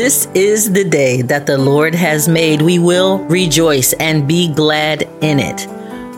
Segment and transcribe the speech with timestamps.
[0.00, 2.62] This is the day that the Lord has made.
[2.62, 5.66] We will rejoice and be glad in it.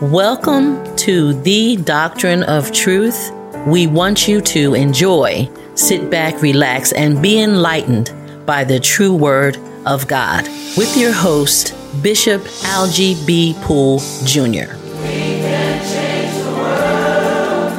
[0.01, 3.33] Welcome to the Doctrine of Truth.
[3.67, 8.13] We want you to enjoy, sit back, relax, and be enlightened
[8.45, 10.47] by the true word of God
[10.77, 13.53] with your host, Bishop Algie B.
[13.63, 14.77] Poole Jr.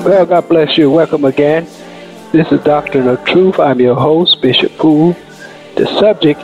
[0.05, 0.91] Well, God bless you.
[0.91, 1.67] Welcome again.
[2.31, 3.59] This is Doctrine of Truth.
[3.59, 5.17] I'm your host, Bishop Poole.
[5.77, 6.41] The subject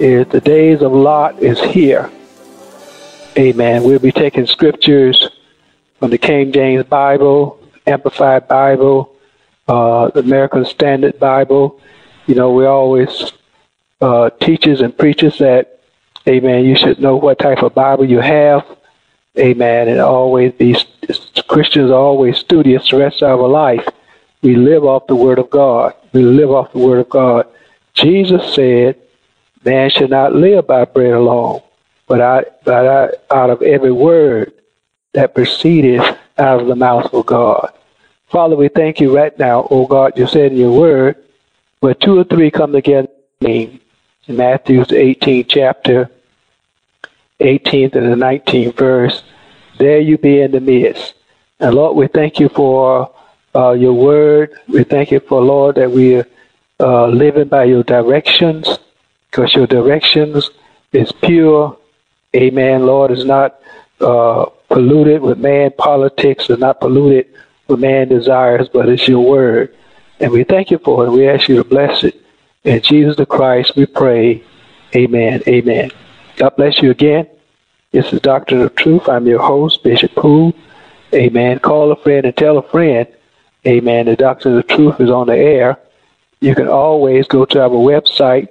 [0.00, 2.08] is The Days of Lot is Here.
[3.36, 3.82] Amen.
[3.82, 5.28] We'll be taking scriptures
[5.98, 9.12] from the King James Bible, Amplified Bible,
[9.66, 11.80] uh, the American Standard Bible.
[12.26, 13.32] You know, we always
[14.00, 15.80] uh, teaches and preaches that,
[16.28, 18.64] amen, you should know what type of Bible you have.
[19.36, 19.88] Amen.
[19.88, 20.76] And always be,
[21.48, 23.88] Christians are always studious the rest of our life.
[24.42, 25.94] We live off the Word of God.
[26.12, 27.48] We live off the Word of God.
[27.94, 28.96] Jesus said,
[29.64, 31.62] Man should not live by bread alone,
[32.06, 34.52] but out, but out, out of every word
[35.14, 37.72] that proceedeth out of the mouth of God.
[38.28, 41.16] Father, we thank you right now, O God, you said in your word,
[41.80, 43.08] where two or three come together
[43.40, 43.80] in
[44.26, 46.10] Matthew's 18th chapter,
[47.40, 49.22] 18th and the 19th verse,
[49.78, 51.14] there you be in the midst.
[51.60, 53.14] And Lord, we thank you for
[53.54, 54.58] uh, your word.
[54.68, 56.26] We thank you for, Lord, that we are
[56.80, 58.78] uh, living by your directions,
[59.30, 60.50] because your directions
[60.92, 61.76] is pure.
[62.34, 62.86] Amen.
[62.86, 63.60] Lord is not
[64.00, 67.26] uh, polluted with man politics, is not polluted
[67.68, 69.74] with man desires, but it's your word.
[70.20, 71.10] And we thank you for it.
[71.10, 72.20] We ask you to bless it.
[72.64, 74.42] In Jesus the Christ, we pray.
[74.96, 75.42] Amen.
[75.46, 75.90] Amen.
[76.36, 77.28] God bless you again.
[77.92, 79.08] This is Doctrine of Truth.
[79.08, 80.52] I'm your host, Bishop Poole.
[81.12, 81.58] Amen.
[81.60, 83.06] Call a friend and tell a friend.
[83.66, 84.06] Amen.
[84.06, 85.78] The Doctrine of Truth is on the air.
[86.44, 88.48] You can always go to our website,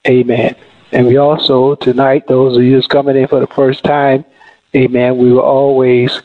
[0.07, 0.55] Amen.
[0.93, 4.27] And we also, tonight, those of you who's coming in for the first time,
[4.75, 6.21] amen, we will always,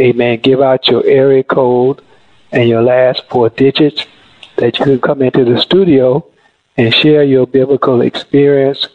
[0.00, 2.02] amen, give out your area code
[2.52, 4.06] and your last four digits
[4.58, 6.24] that you can come into the studio
[6.76, 8.88] and share your biblical experience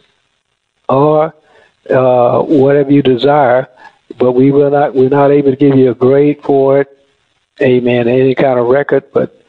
[0.87, 1.33] or
[1.89, 3.67] uh, whatever you desire.
[4.17, 4.93] But we will not.
[4.93, 6.97] We're not able to give you a grade for it.
[7.61, 8.07] Amen.
[8.07, 9.41] Any kind of record, but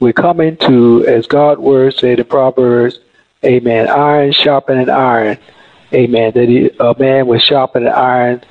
[0.00, 2.98] we're coming to, as God's word said in Proverbs,
[3.44, 3.88] Amen.
[3.88, 5.38] Iron sharpening iron.
[5.92, 6.32] Amen.
[6.34, 8.42] That he, a man was sharpening iron,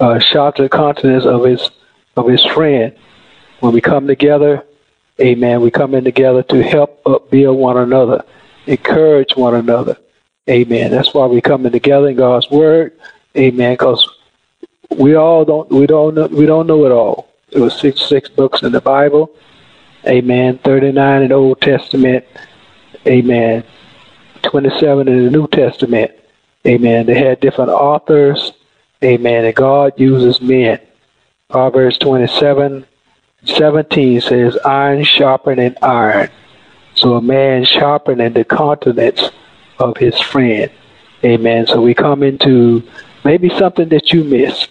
[0.00, 1.70] uh, sharpen the countenance of his
[2.16, 2.94] of his friend.
[3.60, 4.64] When we come together,
[5.20, 5.60] Amen.
[5.60, 8.24] We come in together to help upbuild one another,
[8.66, 9.96] encourage one another.
[10.48, 10.90] Amen.
[10.90, 12.98] That's why we're coming together in God's word.
[13.36, 13.74] Amen.
[13.74, 14.08] Because
[14.90, 17.28] we all don't we don't know, we don't know it all.
[17.50, 19.34] It was six six books in the Bible.
[20.06, 20.58] Amen.
[20.58, 22.24] Thirty nine in the Old Testament.
[23.06, 23.64] Amen.
[24.42, 26.10] Twenty seven in the New Testament.
[26.66, 27.06] Amen.
[27.06, 28.52] They had different authors.
[29.02, 29.44] Amen.
[29.44, 30.80] And God uses men.
[31.48, 32.86] Proverbs twenty seven
[33.44, 36.30] 17 says, iron sharpening iron.
[37.02, 39.30] So a man sharpening the countenance
[39.80, 40.70] of his friend.
[41.24, 41.66] Amen.
[41.66, 42.88] So we come into
[43.24, 44.68] maybe something that you missed,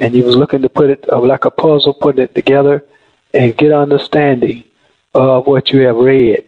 [0.00, 2.84] and you was looking to put it uh, like a puzzle, put it together,
[3.34, 4.64] and get understanding
[5.14, 6.44] of what you have read.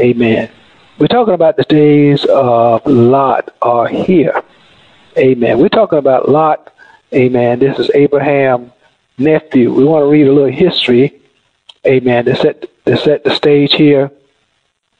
[0.00, 0.50] Amen.
[0.98, 4.42] We're talking about the days of Lot are here.
[5.18, 5.58] Amen.
[5.58, 6.72] We're talking about Lot.
[7.12, 7.58] Amen.
[7.58, 8.72] This is Abraham
[9.18, 9.74] nephew.
[9.74, 11.20] We want to read a little history,
[11.86, 14.10] amen, to set, to set the stage here,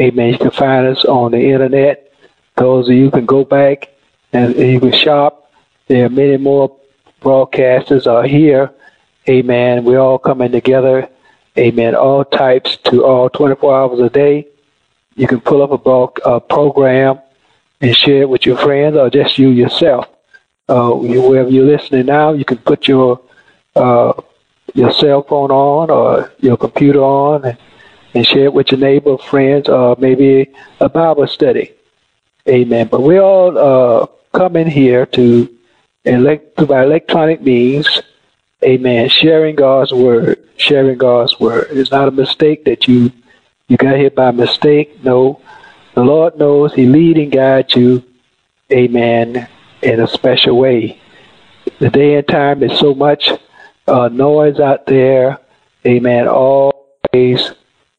[0.00, 0.32] Amen.
[0.32, 2.12] You can find us on the internet.
[2.56, 3.90] Those of you can go back
[4.32, 5.52] and you can shop.
[5.86, 6.76] There are many more
[7.22, 8.72] broadcasters are here
[9.28, 9.84] Amen.
[9.84, 11.08] We're all coming together.
[11.56, 11.94] Amen.
[11.94, 14.48] All types to all 24 hours a day.
[15.14, 17.20] You can pull up a, bulk, a program
[17.80, 20.08] and share it with your friends or just you yourself.
[20.68, 23.20] Uh, wherever you're listening now, you can put your
[23.74, 24.12] uh,
[24.74, 27.58] your cell phone on or your computer on and,
[28.14, 30.50] and share it with your neighbor, friends, or maybe
[30.80, 31.72] a Bible study.
[32.48, 32.88] Amen.
[32.88, 35.48] But we all uh, come in here to
[36.04, 38.02] elect by electronic means
[38.64, 39.08] Amen.
[39.08, 40.48] Sharing God's word.
[40.56, 41.68] Sharing God's word.
[41.70, 43.10] It's not a mistake that you
[43.72, 45.02] you got here by mistake.
[45.02, 45.40] No.
[45.94, 48.04] The Lord knows He lead and guide you.
[48.70, 49.48] amen,
[49.80, 51.00] in a special way.
[51.78, 53.30] The day and time is so much
[53.86, 55.38] uh, noise out there,
[55.86, 57.52] amen, always,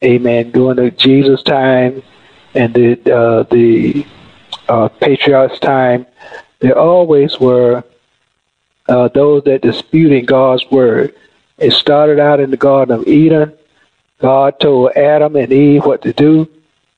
[0.03, 2.03] amen, during the Jesus time
[2.53, 4.05] and the, uh, the
[4.69, 6.05] uh, patriarchs' time,
[6.59, 7.83] there always were
[8.89, 11.15] uh, those that disputing God's word.
[11.57, 13.53] It started out in the Garden of Eden.
[14.23, 16.49] God told Adam and Eve what to do,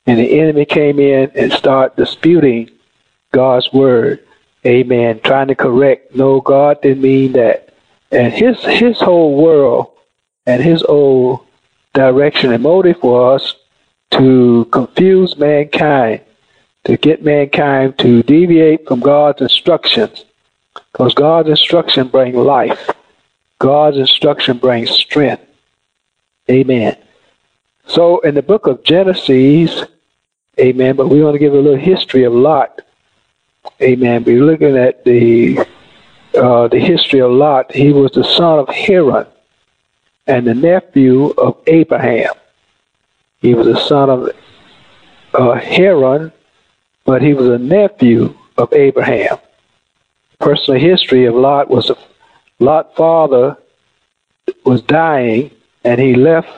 [0.06, 2.70] and the enemy came in and started disputing
[3.32, 4.24] God's word.
[4.64, 5.18] Amen.
[5.24, 6.14] Trying to correct.
[6.14, 7.74] No, God didn't mean that.
[8.12, 9.90] And his his whole world
[10.46, 11.44] and his whole
[11.94, 13.56] direction and motive was
[14.12, 16.20] to confuse mankind,
[16.84, 20.24] to get mankind to deviate from God's instructions.
[20.92, 22.88] Because God's instruction brings life.
[23.58, 25.42] God's instruction brings strength.
[26.48, 26.96] Amen.
[27.86, 29.84] So in the book of Genesis,
[30.58, 32.80] amen, but we want to give a little history of Lot.
[33.80, 34.24] Amen.
[34.24, 35.58] We're looking at the
[36.34, 37.72] uh, the history of Lot.
[37.72, 39.26] He was the son of Haran
[40.26, 42.32] and the nephew of Abraham.
[43.40, 44.30] He was the son of
[45.34, 46.32] uh, Haran,
[47.04, 49.38] but he was a nephew of Abraham.
[50.40, 51.96] Personal history of Lot was a,
[52.58, 53.56] Lot's father
[54.64, 55.50] was dying,
[55.84, 56.48] and he left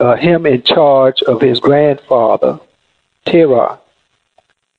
[0.00, 2.60] uh, him in charge of his grandfather,
[3.24, 3.78] Terah,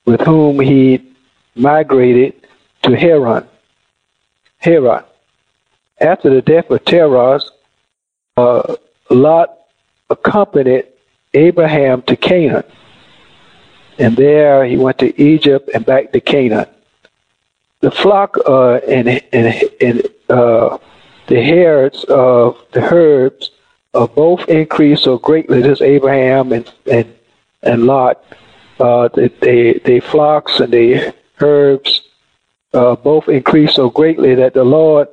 [0.06, 1.14] with whom he
[1.56, 2.34] migrated
[2.84, 3.48] to Haran.
[4.58, 5.04] Haran.
[6.00, 7.40] After the death of Terah,
[8.38, 8.76] uh,
[9.10, 9.58] Lot
[10.10, 10.88] accompanied
[11.34, 12.64] Abraham to Canaan.
[13.98, 16.68] And there he went to Egypt and back to Canaan.
[17.80, 20.78] The flock uh, and, and, and uh,
[21.28, 23.52] the herds of the herbs
[23.96, 25.62] uh, both increased so greatly.
[25.62, 27.14] This Abraham and, and,
[27.64, 28.24] and Lot.
[28.78, 32.02] Uh, the, the, the flocks and the herbs
[32.74, 35.08] uh, both increased so greatly that the Lord,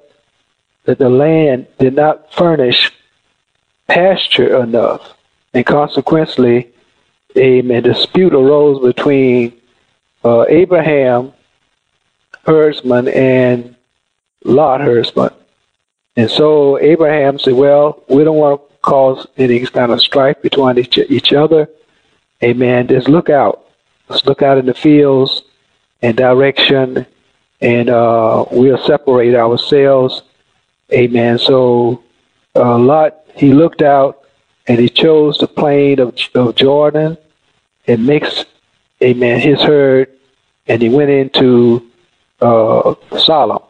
[0.84, 2.90] that the land did not furnish
[3.87, 5.17] pasture enough.
[5.55, 6.73] And consequently,
[7.37, 9.52] a dispute arose between
[10.25, 11.32] uh, Abraham
[12.44, 13.76] herdsman and
[14.44, 15.31] Lot herdsman.
[16.17, 20.99] And so Abraham said, Well, we don't want cause any kind of strife between each,
[20.99, 21.69] each other.
[22.43, 22.88] Amen.
[22.88, 23.67] Just look out.
[24.08, 25.43] Let's look out in the fields
[26.02, 27.06] and direction,
[27.61, 30.23] and uh, we'll separate ourselves.
[30.93, 31.38] Amen.
[31.38, 32.02] So
[32.55, 34.25] uh, Lot he looked out
[34.67, 37.17] and he chose the plain of, of Jordan
[37.87, 38.46] and mixed,
[39.02, 40.08] amen, his herd,
[40.69, 41.90] and he went into
[42.40, 43.62] uh, Sodom.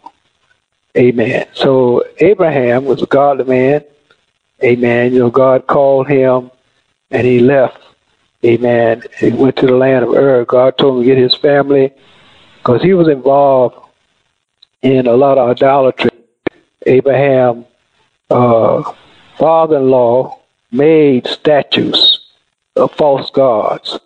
[0.97, 1.47] Amen.
[1.55, 3.85] So Abraham was a godly man.
[4.63, 5.13] Amen.
[5.13, 6.51] You know, God called him
[7.11, 7.79] and he left.
[8.45, 9.03] Amen.
[9.19, 10.45] He went to the land of Ur.
[10.45, 11.93] God told him to get his family
[12.59, 13.77] because he was involved
[14.83, 16.11] in a lot of idolatry.
[16.87, 17.65] Abraham
[18.31, 18.83] uh,
[19.39, 20.41] father in law
[20.73, 22.31] made statues
[22.77, 23.99] of false gods.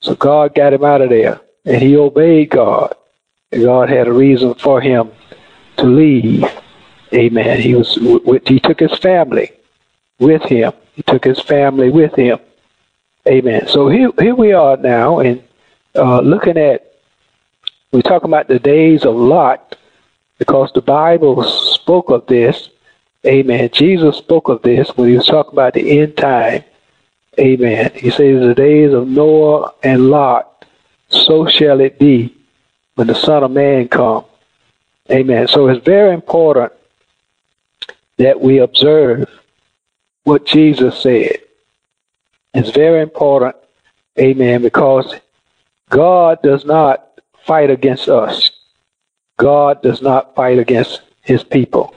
[0.00, 2.94] So God got him out of there, and he obeyed God.
[3.52, 5.10] And God had a reason for him
[5.76, 6.44] to leave.
[7.12, 7.60] Amen.
[7.60, 7.94] He was
[8.46, 9.52] he took his family
[10.18, 10.72] with him.
[10.94, 12.38] He took his family with him.
[13.28, 13.66] Amen.
[13.68, 15.42] So here here we are now, and
[15.94, 16.92] uh, looking at
[17.92, 19.76] we're talking about the days of Lot
[20.38, 22.68] because the Bible spoke of this
[23.26, 23.70] Amen.
[23.72, 26.62] Jesus spoke of this when he was talking about the end time.
[27.40, 27.90] Amen.
[27.96, 30.64] He says, The days of Noah and Lot,
[31.08, 32.36] so shall it be
[32.94, 34.26] when the Son of Man comes.
[35.10, 35.48] Amen.
[35.48, 36.72] So it's very important
[38.18, 39.28] that we observe
[40.26, 41.38] what Jesus said.
[42.52, 43.54] It's very important,
[44.18, 45.14] amen, because
[45.88, 48.50] God does not fight against us.
[49.38, 51.94] God does not fight against his people.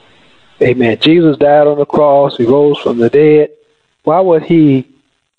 [0.62, 0.98] Amen.
[1.00, 2.36] Jesus died on the cross.
[2.36, 3.50] He rose from the dead.
[4.04, 4.86] Why would he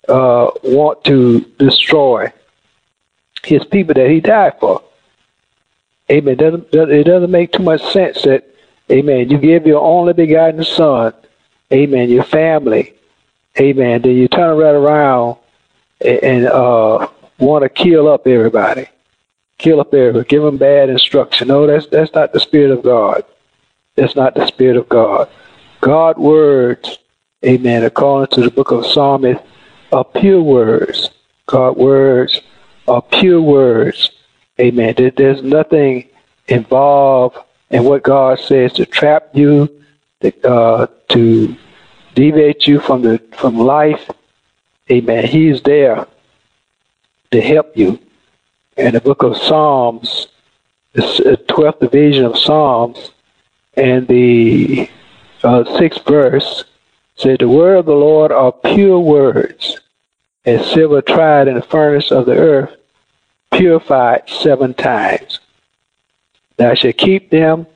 [0.06, 2.30] uh, want to destroy
[3.42, 4.82] his people that he died for?
[6.10, 6.36] Amen.
[6.36, 8.44] Doesn't, it doesn't make too much sense that,
[8.90, 11.14] amen, you give your only begotten son,
[11.72, 12.94] amen, your family,
[13.58, 15.36] amen, then you turn right around
[16.00, 18.86] and, and uh, want to kill up everybody.
[19.58, 20.26] Kill up everybody.
[20.26, 21.48] Give them bad instruction.
[21.48, 23.24] No, that's, that's not the Spirit of God.
[23.94, 25.28] That's not the Spirit of God.
[25.80, 26.98] God words,
[27.44, 29.38] amen, according to the book of Psalms,
[29.92, 31.10] are pure words.
[31.46, 32.40] God words
[32.88, 34.10] are pure words.
[34.60, 34.94] Amen.
[34.96, 36.08] There's nothing
[36.48, 37.38] involved
[37.70, 39.81] in what God says to trap you,
[40.44, 41.56] uh, to
[42.14, 44.10] deviate you from the from life.
[44.90, 45.26] Amen.
[45.26, 46.06] He's there
[47.30, 47.98] to help you.
[48.76, 50.28] In the book of Psalms,
[50.92, 51.02] the
[51.48, 53.12] 12th division of Psalms
[53.74, 54.88] and the
[55.42, 56.64] uh, sixth verse
[57.16, 59.80] said, The word of the Lord are pure words,
[60.44, 62.76] as silver tried in the furnace of the earth,
[63.52, 65.40] purified seven times.
[66.56, 67.66] Thou shalt keep them,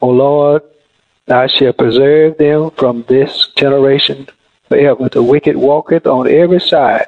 [0.00, 0.62] O Lord,
[1.28, 4.28] thou shall preserve them from this generation
[4.68, 5.08] forever.
[5.08, 7.06] The wicked walketh on every side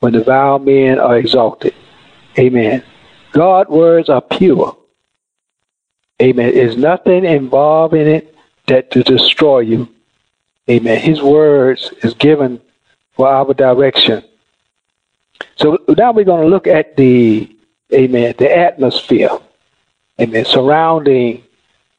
[0.00, 1.74] when the vile men are exalted.
[2.38, 2.82] Amen.
[3.32, 4.76] God's words are pure.
[6.20, 6.54] Amen.
[6.54, 8.34] There's nothing involved in it
[8.66, 9.88] that to destroy you.
[10.70, 11.00] Amen.
[11.00, 12.60] His words is given
[13.12, 14.22] for our direction.
[15.56, 17.54] So now we're going to look at the,
[17.92, 19.30] amen, the atmosphere,
[20.20, 21.42] amen, surrounding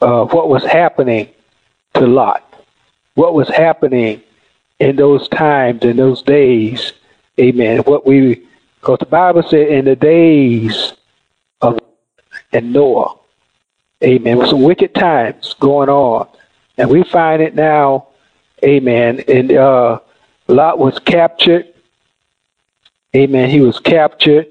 [0.04, 1.30] uh, what was happening
[1.94, 2.44] to Lot,
[3.16, 4.22] what was happening
[4.80, 6.92] in those times, in those days,
[7.40, 7.80] amen.
[7.80, 8.46] What we,
[8.82, 10.94] because the Bible said in the days
[11.62, 11.80] of
[12.52, 13.16] and Noah,
[14.04, 16.28] amen, with some wicked times going on.
[16.78, 18.08] And we find it now,
[18.62, 20.00] amen, and uh,
[20.50, 21.68] Lot was captured,
[23.16, 24.48] amen, he was captured,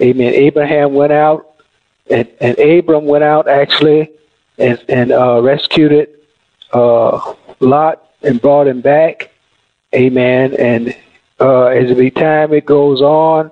[0.00, 0.34] amen.
[0.34, 1.56] Abraham went out,
[2.08, 4.10] and, and Abram went out actually
[4.58, 6.08] and, and uh, rescued
[6.72, 9.30] uh, Lot and brought him back,
[9.94, 10.54] amen.
[10.58, 10.96] And
[11.40, 13.50] uh, as the time it goes on,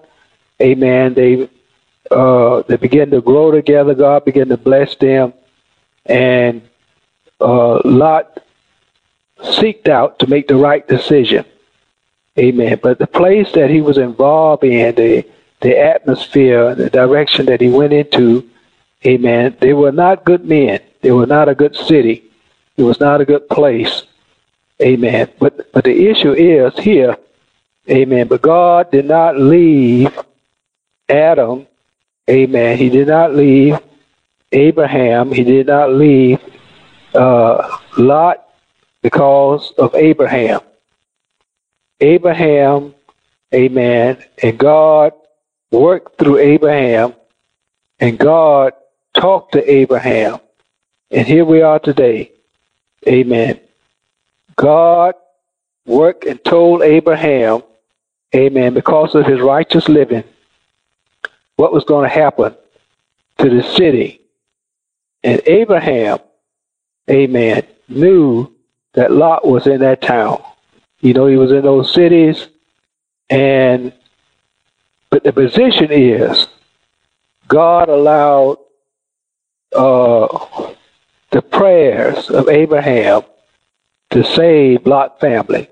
[0.61, 1.49] amen, they
[2.11, 3.95] uh, they begin to grow together.
[3.95, 5.33] God began to bless them,
[6.07, 6.63] and
[7.41, 8.43] uh, Lot
[9.39, 11.45] seeked out to make the right decision.
[12.39, 12.81] Amen.
[12.83, 15.25] But the place that he was involved in, the
[15.61, 18.49] the atmosphere, the direction that he went into,
[19.05, 20.81] amen, they were not good men.
[21.01, 22.25] They were not a good city.
[22.77, 24.05] It was not a good place.
[24.81, 25.29] Amen.
[25.39, 27.17] But but the issue is here,
[27.89, 28.29] amen.
[28.29, 30.17] But God did not leave
[31.09, 31.67] Adam,
[32.29, 32.79] amen.
[32.79, 33.79] He did not leave
[34.51, 35.31] Abraham.
[35.31, 36.41] He did not leave
[37.15, 38.49] uh, Lot
[39.03, 40.61] because of Abraham.
[42.01, 42.95] Abraham,
[43.55, 45.13] amen, and God
[45.71, 47.15] worked through Abraham,
[48.01, 48.73] and God
[49.23, 50.41] talked to Abraham.
[51.13, 52.33] And here we are today.
[53.07, 53.61] Amen.
[54.57, 55.15] God
[55.87, 57.63] worked and told Abraham,
[58.35, 60.25] amen, because of his righteous living,
[61.55, 62.57] what was going to happen
[63.39, 64.21] to the city.
[65.23, 66.19] And Abraham,
[67.09, 68.53] amen, knew
[68.95, 70.43] that Lot was in that town.
[71.01, 72.49] You know, he was in those cities,
[73.31, 73.93] and
[75.11, 76.49] but the position is
[77.47, 78.59] God allowed
[79.75, 80.73] uh,
[81.31, 83.23] the prayers of Abraham
[84.11, 85.69] to save Lot family.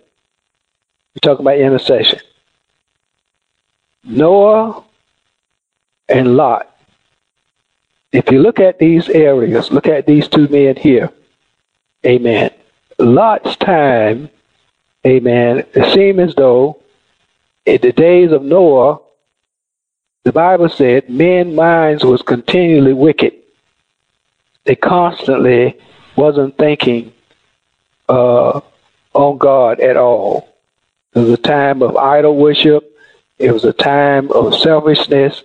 [1.15, 2.21] We're talking about intercession.
[4.05, 4.83] Noah
[6.09, 6.67] and Lot.
[8.13, 11.11] If you look at these areas, look at these two men here.
[12.05, 12.51] Amen.
[12.99, 14.31] Lot's time,
[15.07, 16.83] amen, it seemed as though
[17.67, 19.01] in the days of Noah,
[20.25, 23.35] the Bible said men's minds was continually wicked.
[24.71, 25.77] They constantly
[26.15, 27.13] wasn't thinking
[28.09, 28.61] uh,
[29.13, 30.49] on God at all.
[31.13, 32.97] It was a time of idol worship.
[33.41, 35.43] It was a time of selfishness.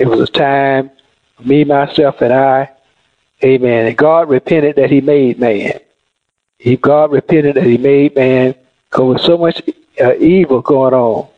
[0.00, 0.90] It was a time,
[1.38, 2.72] me, myself, and I.
[3.44, 3.86] Amen.
[3.86, 5.78] And God repented that He made man.
[6.58, 8.56] He, God repented that He made man
[8.90, 9.62] because with so much
[10.00, 11.28] uh, evil going on.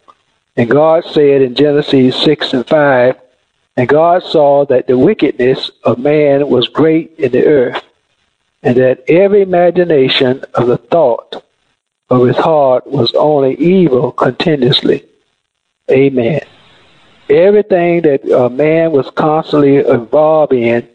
[0.57, 3.21] And God said in Genesis 6 and 5,
[3.77, 7.83] and God saw that the wickedness of man was great in the earth,
[8.63, 11.45] and that every imagination of the thought
[12.09, 15.05] of his heart was only evil continuously.
[15.91, 16.41] Amen.
[17.29, 20.89] Everything that a man was constantly involved in,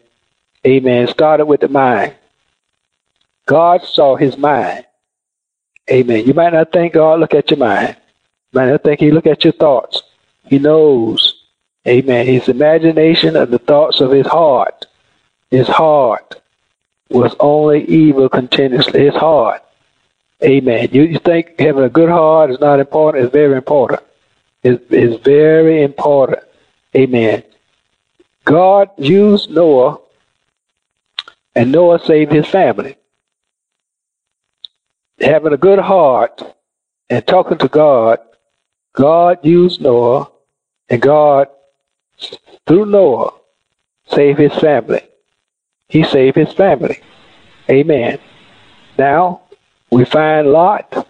[0.66, 2.14] amen, started with the mind.
[3.46, 4.86] God saw his mind.
[5.90, 6.24] Amen.
[6.24, 7.96] You might not think God look at your mind.
[8.52, 10.02] You might not think he look at your thoughts.
[10.46, 11.31] He knows.
[11.86, 12.26] Amen.
[12.26, 14.86] His imagination and the thoughts of his heart.
[15.50, 16.40] His heart
[17.10, 19.04] was only evil continuously.
[19.04, 19.62] His heart.
[20.42, 20.88] Amen.
[20.92, 23.24] You, you think having a good heart is not important?
[23.24, 24.00] It's very important.
[24.62, 26.40] It's, it's very important.
[26.96, 27.42] Amen.
[28.44, 29.98] God used Noah,
[31.54, 32.96] and Noah saved his family
[35.22, 36.42] having a good heart
[37.08, 38.18] and talking to God,
[38.92, 40.30] God used Noah,
[40.88, 41.48] and God,
[42.66, 43.32] through Noah,
[44.06, 45.02] saved his family.
[45.88, 47.00] He saved his family.
[47.68, 48.18] Amen.
[48.98, 49.42] Now,
[49.90, 51.06] we find Lot.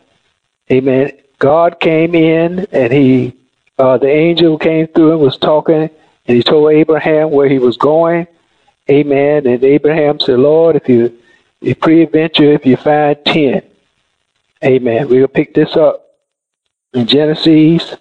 [0.70, 1.12] Amen.
[1.38, 3.34] God came in and he,
[3.78, 5.90] uh, the angel came through and was talking
[6.26, 8.26] and he told Abraham where he was going.
[8.90, 9.46] Amen.
[9.46, 11.16] And Abraham said, Lord, if you,
[11.60, 13.62] you pre-adventure, if you find 10.
[14.64, 15.08] Amen.
[15.08, 16.06] We'll pick this up
[16.92, 17.96] in Genesis.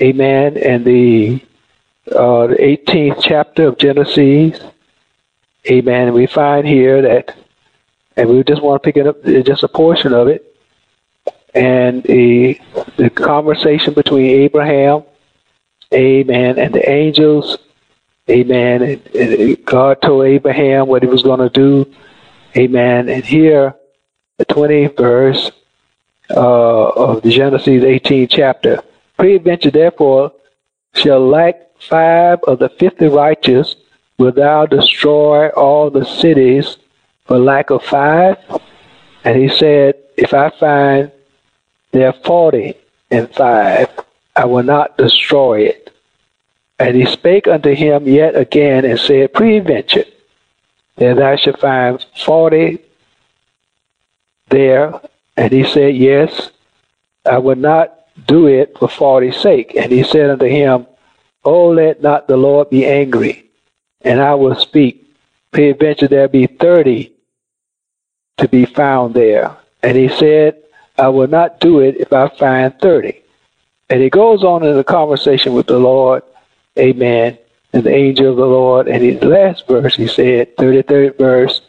[0.00, 0.58] Amen.
[0.58, 1.42] And the,
[2.14, 4.60] uh, the 18th chapter of Genesis.
[5.70, 6.12] Amen.
[6.12, 7.36] We find here that,
[8.16, 10.56] and we just want to pick it up, just a portion of it.
[11.54, 12.60] And the,
[12.96, 15.04] the conversation between Abraham,
[15.92, 17.58] amen, and the angels
[18.28, 18.82] Amen.
[18.82, 21.92] And, and God told Abraham what he was going to do.
[22.56, 23.08] Amen.
[23.08, 23.74] And here,
[24.38, 25.50] the 20th verse
[26.30, 28.82] uh, of the Genesis 18 chapter.
[29.16, 30.32] Pre-adventure, therefore,
[30.94, 33.76] shall lack five of the fifty righteous,
[34.18, 36.76] will thou destroy all the cities
[37.26, 38.36] for lack of five?
[39.24, 41.10] And he said, If I find
[41.92, 42.74] there forty
[43.10, 43.88] and five,
[44.34, 45.94] I will not destroy it.
[46.78, 50.04] And he spake unto him yet again and said, Preadventure,
[50.96, 52.78] that thou should find forty
[54.48, 55.00] there.
[55.36, 56.50] And he said, Yes,
[57.24, 57.92] I will not
[58.26, 59.74] do it for forty's sake.
[59.76, 60.86] And he said unto him,
[61.46, 63.48] Oh, let not the Lord be angry,
[64.02, 65.08] and I will speak.
[65.52, 67.14] Peradventure there be thirty
[68.36, 69.56] to be found there.
[69.82, 70.62] And he said,
[70.98, 73.22] I will not do it if I find thirty.
[73.88, 76.22] And he goes on in the conversation with the Lord
[76.78, 77.38] Amen.
[77.72, 78.88] And the angel of the Lord.
[78.88, 81.60] And in the last verse, he said, 33rd verse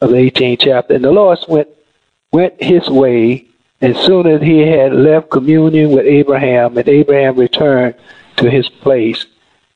[0.00, 1.68] of the 18th chapter, and the Lord went,
[2.32, 3.46] went his way,
[3.80, 7.94] and soon as he had left communion with Abraham, and Abraham returned
[8.40, 9.26] to his place.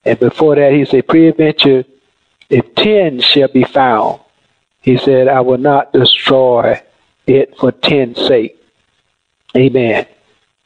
[0.05, 1.85] And before that, he said, Preadventure,
[2.51, 4.21] if ten shall be found,
[4.83, 6.83] he said, I will not destroy
[7.27, 8.61] it for ten's sake.
[9.57, 10.07] Amen.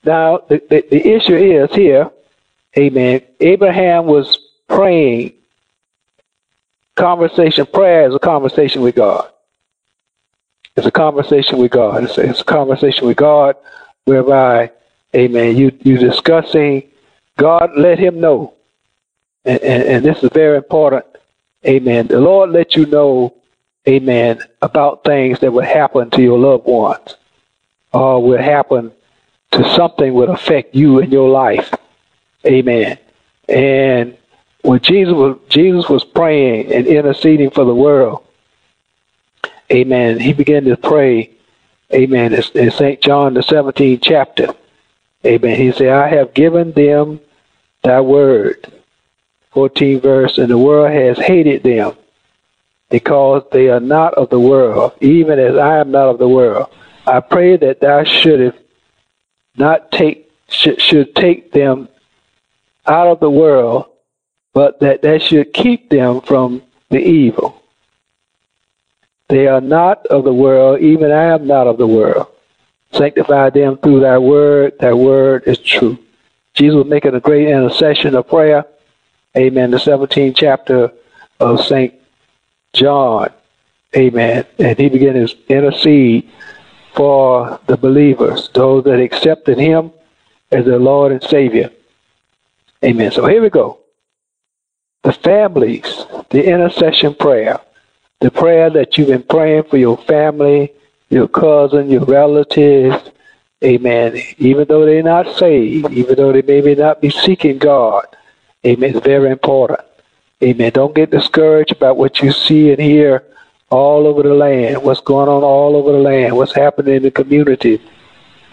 [0.04, 2.10] Now, the, the, the issue is here
[2.76, 3.22] Amen.
[3.40, 4.38] Abraham was
[4.68, 5.32] praying.
[6.94, 9.30] Conversation, prayer is a conversation with God.
[10.76, 12.04] It's a conversation with God.
[12.04, 13.56] It's a, it's a conversation with God
[14.04, 14.70] whereby,
[15.14, 16.88] amen, you, you're discussing,
[17.38, 18.52] God let him know.
[19.44, 21.06] And, and, and this is very important.
[21.66, 22.08] Amen.
[22.08, 23.34] The Lord let you know,
[23.88, 27.16] amen, about things that would happen to your loved ones
[27.92, 28.92] or would happen
[29.52, 31.72] to something would affect you in your life.
[32.44, 32.98] Amen.
[33.48, 34.16] And
[34.62, 38.24] when Jesus was Jesus was praying and interceding for the world,
[39.72, 40.18] Amen.
[40.18, 41.30] He began to pray,
[41.92, 42.34] Amen.
[42.54, 43.00] In St.
[43.00, 44.54] John the 17th chapter.
[45.24, 45.56] Amen.
[45.56, 47.20] He said, I have given them
[47.88, 48.72] thy word.
[49.52, 51.96] 14 verse, and the world has hated them
[52.90, 56.68] because they are not of the world, even as I am not of the world.
[57.06, 58.58] I pray that thou shouldest
[59.56, 61.88] not take should, should take them
[62.86, 63.86] out of the world,
[64.52, 67.62] but that they should keep them from the evil.
[69.28, 72.28] They are not of the world, even I am not of the world.
[72.92, 74.78] Sanctify them through thy word.
[74.78, 75.98] Thy word is true.
[76.58, 78.66] Jesus making a great intercession of prayer.
[79.36, 79.70] Amen.
[79.70, 80.92] The 17th chapter
[81.38, 81.94] of St.
[82.72, 83.30] John.
[83.96, 84.44] Amen.
[84.58, 86.28] And he began to intercede
[86.96, 89.92] for the believers, those that accepted him
[90.50, 91.70] as their Lord and Savior.
[92.84, 93.12] Amen.
[93.12, 93.78] So here we go.
[95.04, 97.60] The families, the intercession prayer,
[98.20, 100.72] the prayer that you've been praying for your family,
[101.08, 103.10] your cousin, your relatives.
[103.64, 104.16] Amen.
[104.38, 108.06] Even though they're not saved, even though they maybe not be seeking God.
[108.64, 108.96] Amen.
[108.96, 109.80] It's very important.
[110.42, 110.70] Amen.
[110.72, 113.24] Don't get discouraged about what you see and hear
[113.70, 117.10] all over the land, what's going on all over the land, what's happening in the
[117.10, 117.80] community.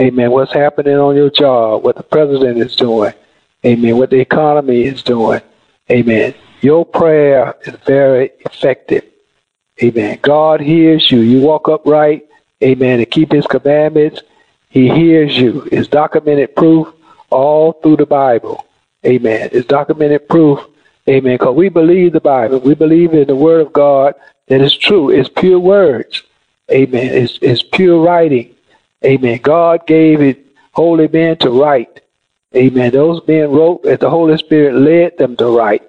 [0.01, 0.31] Amen.
[0.31, 3.13] What's happening on your job, what the president is doing.
[3.65, 3.97] Amen.
[3.97, 5.41] What the economy is doing.
[5.89, 6.33] Amen.
[6.61, 9.03] Your prayer is very effective.
[9.81, 10.19] Amen.
[10.21, 11.19] God hears you.
[11.19, 12.25] You walk upright.
[12.63, 12.99] Amen.
[12.99, 14.21] And keep his commandments.
[14.75, 15.69] He hears you.
[15.71, 16.89] It's documented proof
[17.29, 18.67] all through the Bible.
[19.05, 19.47] Amen.
[19.53, 20.59] It's documented proof.
[21.07, 21.35] Amen.
[21.35, 22.59] Because we believe the Bible.
[22.59, 24.15] We believe in the Word of God
[24.47, 25.11] that is true.
[25.11, 26.23] It's pure words.
[26.69, 27.07] Amen.
[27.07, 28.53] It's, it's pure writing.
[29.05, 29.39] Amen.
[29.41, 32.01] God gave it holy men to write.
[32.53, 32.91] Amen.
[32.91, 35.83] Those men wrote that the Holy Spirit led them to write.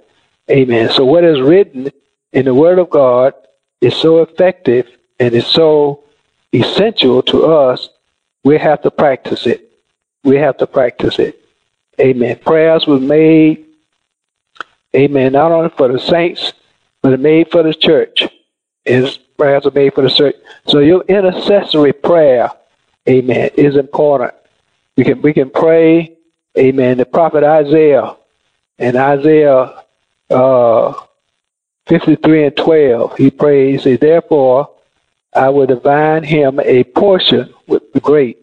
[0.49, 0.91] Amen.
[0.91, 1.91] So what is written
[2.33, 3.35] in the Word of God
[3.81, 4.87] is so effective
[5.19, 6.05] and is so
[6.53, 7.89] essential to us,
[8.47, 9.61] we have to practice it.
[10.23, 11.41] We have to practice it.
[12.01, 12.39] Amen.
[12.39, 13.67] Prayers were made,
[14.95, 16.53] amen, not only for the saints,
[17.03, 18.29] but made for the church.
[18.85, 20.37] Is prayers are made for the church.
[20.67, 22.51] So your intercessory prayer,
[23.09, 24.35] amen, is important.
[24.97, 26.17] We can we can pray
[26.59, 26.97] Amen.
[26.97, 28.17] The prophet Isaiah
[28.79, 29.85] and Isaiah
[30.31, 30.95] uh,
[31.87, 34.71] 53 and 12, he prays, He Therefore
[35.35, 38.39] I will divine him a portion with the great,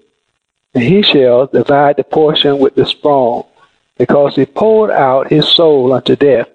[0.73, 3.45] and he shall divide the portion with the strong,
[3.97, 6.49] because he poured out his soul unto death,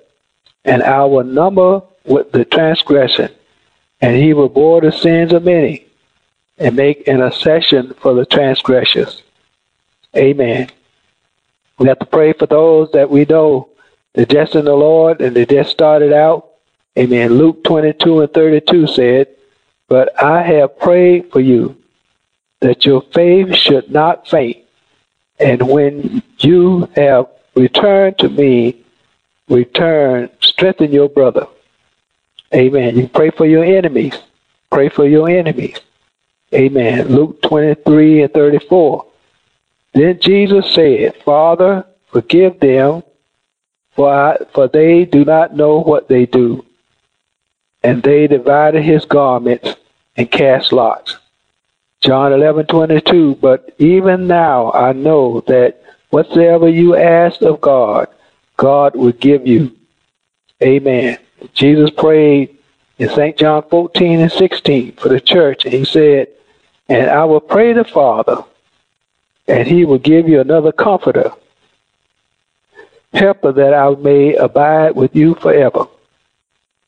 [0.65, 3.31] and I will number with the transgression,
[4.01, 5.87] and he will bore the sins of many,
[6.59, 9.23] and make an accession for the transgressors.
[10.17, 10.69] Amen.
[11.79, 13.69] We have to pray for those that we know
[14.15, 16.49] that just in the Lord and they just started out.
[16.99, 17.35] Amen.
[17.35, 19.29] Luke 22 and 32 said,
[19.87, 21.77] But I have prayed for you
[22.61, 24.59] that your faith should not faint.
[25.39, 28.85] And when you have returned to me,
[29.49, 31.47] return, strengthen your brother.
[32.55, 32.97] Amen.
[32.97, 34.15] You pray for your enemies.
[34.71, 35.79] Pray for your enemies.
[36.55, 37.09] Amen.
[37.09, 39.07] Luke 23 and 34.
[39.93, 43.03] Then Jesus said, Father, forgive them,
[43.93, 46.65] for, I, for they do not know what they do.
[47.83, 49.75] And they divided his garments
[50.17, 51.17] and cast lots.
[52.01, 53.37] John 11, 22.
[53.37, 58.09] But even now I know that whatsoever you ask of God,
[58.57, 59.75] God will give you.
[60.63, 61.19] Amen.
[61.55, 62.57] Jesus prayed
[62.99, 63.37] in St.
[63.37, 66.29] John 14 and 16 for the church, and he said,
[66.89, 68.43] And I will pray the Father,
[69.47, 71.31] and he will give you another comforter,
[73.13, 75.87] helper that I may abide with you forever.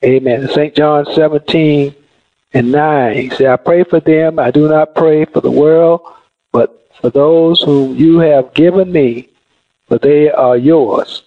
[0.03, 0.49] Amen.
[0.49, 0.75] St.
[0.75, 1.95] John 17
[2.53, 4.39] and 9, he said, I pray for them.
[4.39, 6.01] I do not pray for the world,
[6.53, 9.29] but for those whom you have given me,
[9.87, 11.23] for they are yours.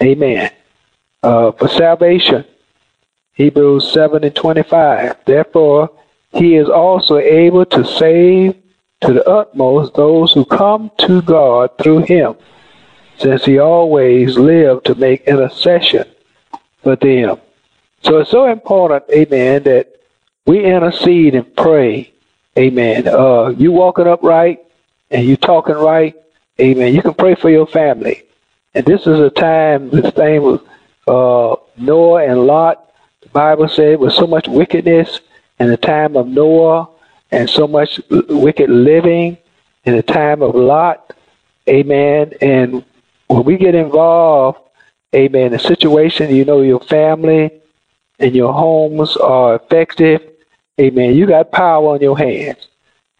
[0.00, 0.50] Amen.
[1.22, 2.44] Uh, for salvation,
[3.34, 5.24] Hebrews 7 and 25.
[5.24, 5.90] Therefore,
[6.32, 8.54] he is also able to save
[9.00, 12.34] to the utmost those who come to God through him,
[13.18, 16.04] since he always lived to make intercession
[16.82, 17.38] for them.
[18.02, 19.97] So it's so important, amen, that
[20.48, 22.10] we intercede and pray,
[22.56, 23.06] amen.
[23.06, 24.60] Uh, you walking upright
[25.10, 26.14] and you talking right,
[26.58, 26.94] amen.
[26.94, 28.22] You can pray for your family.
[28.72, 30.62] And this is a time, this thing with
[31.06, 35.20] uh, Noah and Lot, the Bible said, with so much wickedness
[35.60, 36.88] in the time of Noah,
[37.30, 39.36] and so much wicked living
[39.84, 41.12] in the time of Lot.
[41.68, 42.32] Amen.
[42.40, 42.82] And
[43.26, 44.60] when we get involved,
[45.14, 47.50] amen, the situation, you know, your family
[48.18, 50.36] and your homes are affected.
[50.80, 51.14] Amen.
[51.14, 52.68] You got power on your hands.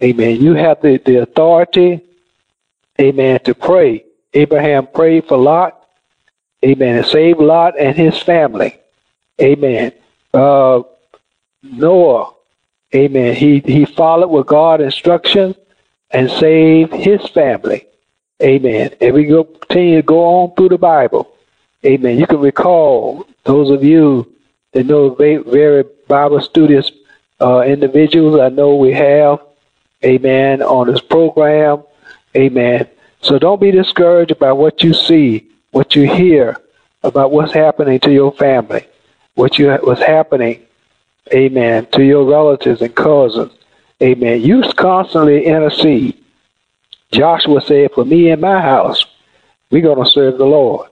[0.03, 0.41] Amen.
[0.41, 2.01] You have the, the authority,
[3.01, 4.05] amen, to pray.
[4.35, 5.75] Abraham prayed for Lot.
[6.65, 6.97] Amen.
[6.97, 8.79] And saved Lot and his family.
[9.41, 9.93] Amen.
[10.33, 10.83] Uh,
[11.63, 12.33] Noah
[12.95, 13.35] Amen.
[13.35, 15.57] He he followed with God's instructions
[16.11, 17.87] and saved his family.
[18.43, 18.95] Amen.
[19.01, 21.31] And we go continue to go on through the Bible.
[21.85, 22.19] Amen.
[22.19, 24.33] You can recall those of you
[24.73, 26.91] that know very, very Bible studious
[27.41, 28.41] uh, individuals.
[28.41, 29.41] I know we have.
[30.05, 30.63] Amen.
[30.63, 31.83] On this program.
[32.37, 32.87] Amen.
[33.21, 36.57] So don't be discouraged by what you see, what you hear
[37.03, 38.87] about what's happening to your family,
[39.35, 40.65] what you what's happening
[41.33, 43.53] amen, to your relatives and cousins.
[44.03, 44.43] Amen.
[44.43, 46.23] You constantly intercede.
[47.11, 49.05] Joshua said, For me and my house,
[49.71, 50.89] we're going to serve the Lord.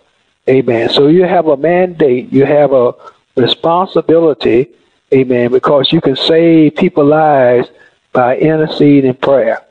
[0.48, 0.88] Amen.
[0.90, 2.94] So you have a mandate, you have a
[3.36, 4.68] responsibility,
[5.12, 7.68] amen, because you can save people's lives
[8.12, 9.62] by interceding prayer.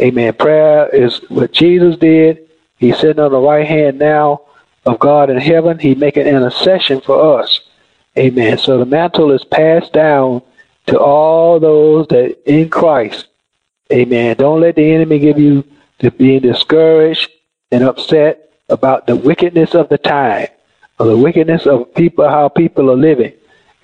[0.00, 0.32] Amen.
[0.34, 2.48] Prayer is what Jesus did.
[2.78, 4.42] He's sitting on the right hand now
[4.84, 5.78] of God in heaven.
[5.78, 7.60] He's making intercession for us.
[8.18, 8.58] Amen.
[8.58, 10.42] So the mantle is passed down
[10.86, 13.28] to all those that in Christ.
[13.92, 14.36] Amen.
[14.36, 15.64] Don't let the enemy give you
[16.00, 17.30] to being discouraged
[17.70, 20.48] and upset about the wickedness of the time
[20.98, 23.32] or the wickedness of people, how people are living.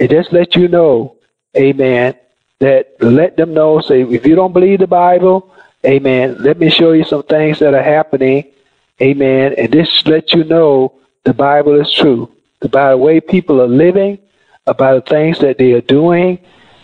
[0.01, 1.17] It just let you know,
[1.57, 2.15] amen,
[2.59, 5.55] that let them know, say, if you don't believe the Bible,
[5.87, 8.45] amen, let me show you some things that are happening,
[9.01, 12.33] amen, and this let you know the Bible is true
[12.63, 14.19] about the way people are living,
[14.67, 16.39] about the things that they are doing.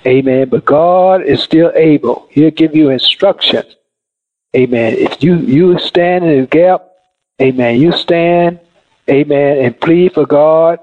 [0.06, 0.48] Amen.
[0.48, 2.28] But God is still able.
[2.30, 3.76] He'll give you instructions.
[4.54, 4.94] Amen.
[4.94, 6.88] If you, you stand in the gap,
[7.42, 8.60] amen, you stand,
[9.10, 10.78] amen, and plead for God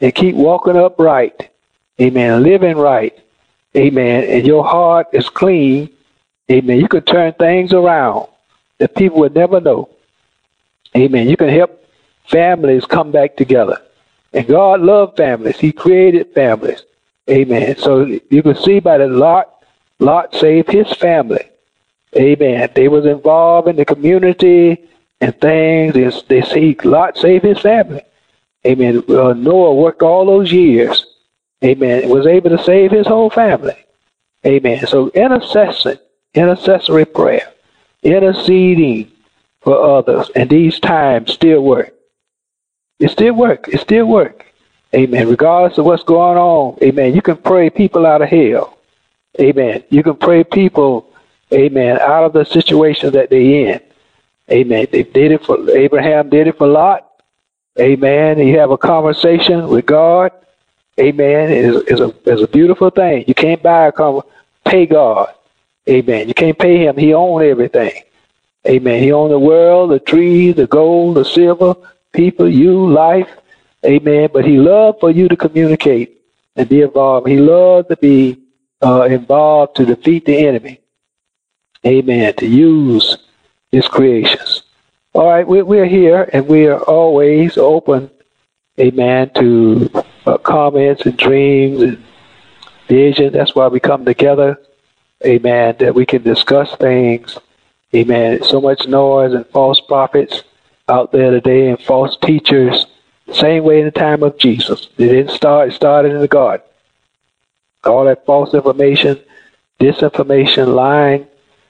[0.00, 1.50] and keep walking upright.
[2.00, 2.42] Amen.
[2.42, 3.18] Living right.
[3.76, 4.24] Amen.
[4.24, 5.90] And your heart is clean.
[6.50, 6.80] Amen.
[6.80, 8.28] You can turn things around
[8.78, 9.90] that people would never know.
[10.96, 11.28] Amen.
[11.28, 11.84] You can help
[12.26, 13.82] families come back together.
[14.32, 15.58] And God loved families.
[15.58, 16.82] He created families.
[17.28, 17.76] Amen.
[17.76, 19.64] So you can see by the Lot,
[19.98, 21.48] Lot saved his family.
[22.16, 22.70] Amen.
[22.74, 24.88] They was involved in the community
[25.20, 25.94] and things.
[25.94, 28.02] They, they see Lot saved his family.
[28.66, 29.02] Amen.
[29.08, 31.04] Uh, Noah worked all those years.
[31.64, 32.08] Amen.
[32.08, 33.76] Was able to save his whole family.
[34.46, 34.86] Amen.
[34.86, 35.98] So intercession,
[36.34, 37.52] intercessory prayer,
[38.02, 39.10] interceding
[39.60, 41.92] for others, and these times still work.
[43.00, 43.68] It still work.
[43.68, 44.44] It still work.
[44.94, 45.28] Amen.
[45.28, 47.14] Regardless of what's going on, amen.
[47.14, 48.78] You can pray people out of hell.
[49.38, 49.84] Amen.
[49.90, 51.12] You can pray people,
[51.52, 53.80] amen, out of the situation that they're in.
[54.50, 54.86] Amen.
[54.90, 57.06] They did it for Abraham did it for Lot.
[57.78, 58.38] Amen.
[58.38, 60.32] You have a conversation with God.
[60.98, 61.50] Amen.
[61.50, 63.24] It is, is a is a beautiful thing.
[63.26, 64.24] You can't buy a car,
[64.64, 65.34] pay God.
[65.88, 66.28] Amen.
[66.28, 66.96] You can't pay him.
[66.96, 68.02] He owns everything.
[68.66, 69.02] Amen.
[69.02, 71.74] He owns the world, the trees, the gold, the silver,
[72.12, 73.28] people, you, life.
[73.86, 74.28] Amen.
[74.32, 76.20] But he loved for you to communicate
[76.56, 77.28] and be involved.
[77.28, 78.38] He loved to be
[78.82, 80.80] uh, involved to defeat the enemy.
[81.86, 82.34] Amen.
[82.34, 83.18] To use
[83.70, 84.64] his creations.
[85.14, 88.10] All right, we, we're here and we are always open,
[88.78, 89.90] amen, to
[90.28, 92.04] uh, comments and dreams and
[92.86, 93.32] vision.
[93.32, 94.60] That's why we come together,
[95.24, 97.38] amen, that we can discuss things.
[97.94, 98.42] Amen.
[98.42, 100.42] So much noise and false prophets
[100.88, 102.86] out there today and false teachers.
[103.32, 104.88] Same way in the time of Jesus.
[104.98, 106.66] It didn't start, it started in the garden.
[107.84, 109.18] All that false information,
[109.80, 111.26] disinformation, lying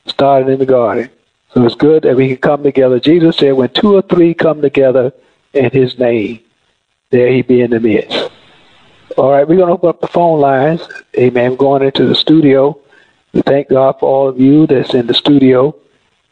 [0.07, 1.11] started in the garden.
[1.55, 2.99] So it's good that we can come together.
[2.99, 5.13] Jesus said, when two or three come together
[5.53, 6.41] in his name,
[7.11, 8.31] there he be in the midst.
[9.19, 10.89] All right, we're going to open up the phone lines.
[11.17, 11.57] Amen.
[11.57, 12.79] going into the studio.
[13.33, 15.75] We thank God for all of you that's in the studio.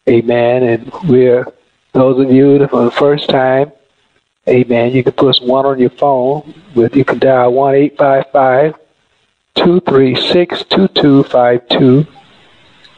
[0.07, 0.63] Amen.
[0.63, 1.45] And we're
[1.91, 3.73] those of you that for the first time,
[4.47, 8.23] amen, you can put one on your phone with you can dial one eight five
[8.31, 8.75] five
[9.55, 12.07] two three six two two five two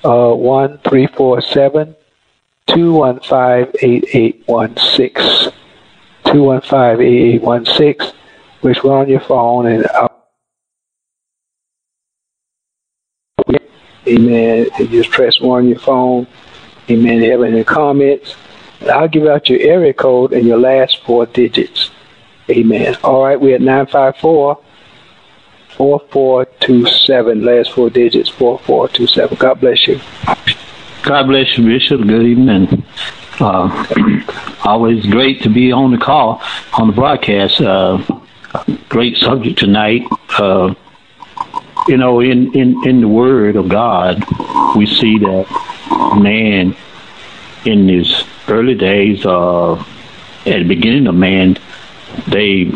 [0.03, 1.95] uh one three four seven
[2.67, 5.53] 215-8816.
[6.25, 8.13] 215-8816,
[8.61, 9.85] which we're on your phone and
[14.07, 14.67] Amen.
[14.79, 16.25] You just press one on your phone.
[16.89, 17.21] Amen.
[17.21, 18.35] Have any comments?
[18.79, 21.91] And I'll give out your area code and your last four digits.
[22.49, 22.95] Amen.
[23.03, 24.59] All right, we're at 954
[25.77, 27.45] 4427.
[27.45, 29.37] Last four digits 4427.
[29.37, 29.99] God bless you.
[31.03, 32.01] God bless you, Bishop.
[32.01, 32.83] Good evening.
[33.39, 33.85] Uh,
[34.63, 36.41] always great to be on the call,
[36.73, 37.61] on the broadcast.
[37.61, 38.01] Uh,
[38.89, 40.03] great subject tonight.
[40.37, 40.73] Uh,
[41.87, 44.23] you know, in, in, in the Word of God,
[44.75, 46.75] we see that man
[47.65, 51.57] in his early days, uh, at the beginning of man,
[52.27, 52.71] they,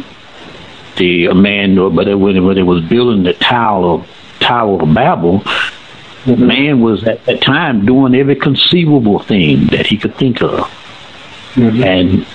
[0.98, 4.10] the man, but when, when they was building the Tower of,
[4.40, 5.44] Tower of Babel,
[6.24, 6.48] Mm-hmm.
[6.48, 10.60] Man was at that time doing every conceivable thing that he could think of.
[11.56, 11.84] Mm-hmm.
[11.84, 12.28] And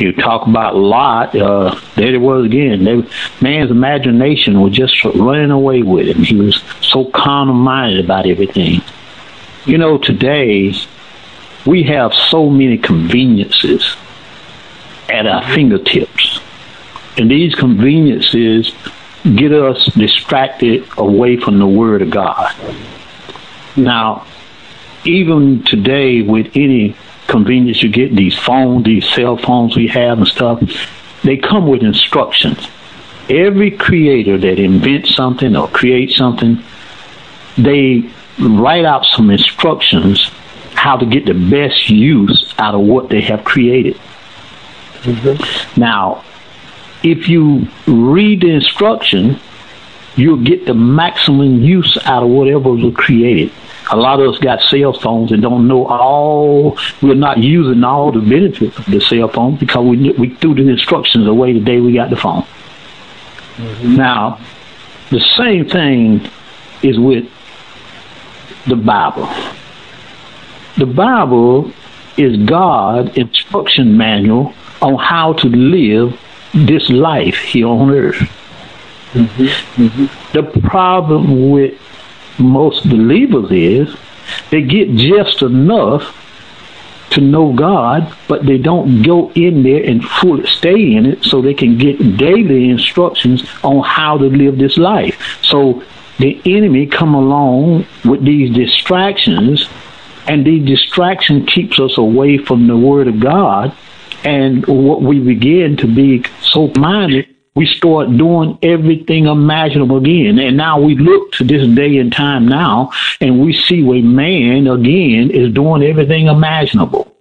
[0.00, 2.84] you talk about Lot, uh, there it was again.
[2.84, 3.02] They,
[3.40, 6.22] man's imagination was just running away with him.
[6.22, 8.80] He was so carnal minded about everything.
[9.66, 10.74] You know, today
[11.66, 13.96] we have so many conveniences
[15.08, 16.40] at our fingertips.
[17.18, 18.72] And these conveniences
[19.24, 22.54] get us distracted away from the Word of God.
[23.76, 24.26] Now,
[25.04, 26.96] even today, with any
[27.30, 30.60] convenience you get, these phones, these cell phones we have and stuff,
[31.22, 32.68] they come with instructions.
[33.28, 36.62] Every creator that invents something or creates something,
[37.56, 40.30] they write out some instructions
[40.74, 43.96] how to get the best use out of what they have created.
[45.02, 45.80] Mm-hmm.
[45.80, 46.24] Now,
[47.02, 49.38] if you read the instruction,
[50.16, 53.52] you'll get the maximum use out of whatever was created.
[53.92, 56.78] A lot of us got cell phones and don't know all.
[57.02, 60.68] We're not using all the benefits of the cell phone because we we threw the
[60.68, 62.42] instructions away the day we got the phone.
[63.56, 63.96] Mm-hmm.
[63.96, 64.40] Now,
[65.10, 66.28] the same thing
[66.82, 67.28] is with
[68.66, 69.28] the Bible.
[70.76, 71.72] The Bible
[72.16, 76.18] is God's instruction manual on how to live
[76.54, 78.16] this life here on earth.
[79.12, 79.82] Mm-hmm.
[79.82, 80.32] Mm-hmm.
[80.32, 81.78] The problem with
[82.40, 83.96] most believers is
[84.50, 86.16] they get just enough
[87.10, 91.42] to know God, but they don't go in there and fully stay in it so
[91.42, 95.38] they can get daily instructions on how to live this life.
[95.42, 95.82] So
[96.18, 99.68] the enemy come along with these distractions
[100.26, 103.76] and the distraction keeps us away from the word of God
[104.22, 110.38] and what we begin to be so minded we start doing everything imaginable again.
[110.38, 114.66] And now we look to this day and time now, and we see where man
[114.66, 117.14] again is doing everything imaginable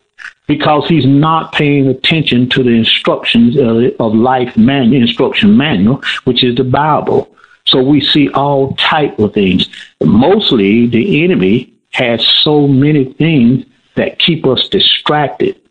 [0.48, 3.56] because he's not paying attention to the instructions
[4.00, 7.36] of, life man, instruction manual, which is the Bible.
[7.66, 9.70] So we see all type of things.
[10.02, 13.66] Mostly the enemy has so many things
[13.96, 15.62] that keep us distracted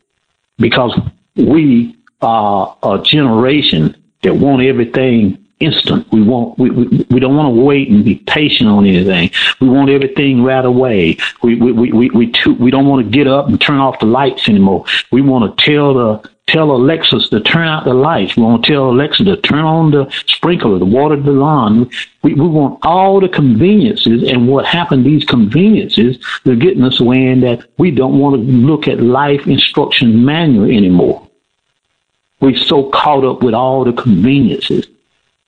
[0.59, 0.97] because
[1.35, 6.07] we are a generation that want everything instant.
[6.13, 9.31] We want we, we, we don't want to wait and be patient on anything.
[9.61, 11.17] We want everything right away.
[11.43, 13.99] We we we we we, too, we don't want to get up and turn off
[13.99, 14.85] the lights anymore.
[15.11, 18.37] We want to tell the tell Alexis to turn out the lights.
[18.37, 21.91] We want to tell Alexa to turn on the sprinkler, the water the lawn.
[22.23, 24.29] We, we want all the conveniences.
[24.31, 28.41] And what happened, these conveniences, they're getting us away in that we don't want to
[28.41, 31.28] look at life instruction manual anymore.
[32.41, 34.87] We're so caught up with all the conveniences.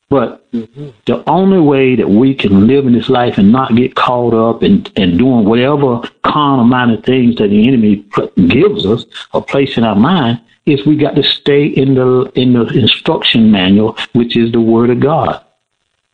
[0.09, 0.89] But mm-hmm.
[1.07, 4.65] the only way that we can live in this life and not get caught up
[4.65, 8.05] in, in doing whatever carnal minded things that the enemy
[8.49, 12.53] gives us or place in our mind is we got to stay in the in
[12.55, 15.43] the instruction manual, which is the Word of God,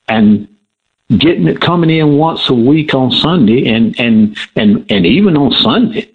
[0.09, 0.47] and
[1.17, 5.53] getting it coming in once a week on Sunday, and and and and even on
[5.53, 6.11] Sunday,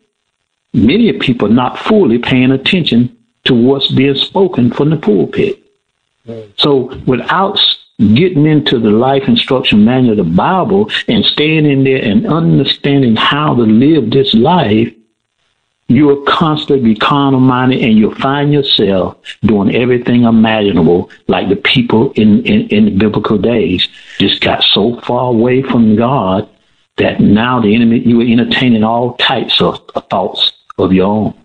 [0.73, 5.61] many people not fully paying attention to what's being spoken from the pulpit.
[6.57, 7.59] So without
[7.97, 13.15] getting into the life instruction manual of the Bible and staying in there and understanding
[13.15, 14.93] how to live this life,
[15.87, 22.11] you'll constantly be carnal minded and you'll find yourself doing everything imaginable like the people
[22.13, 26.49] in, in, in the biblical days just got so far away from God
[26.97, 31.40] that now the enemy you were entertaining all types of, of thoughts of your own.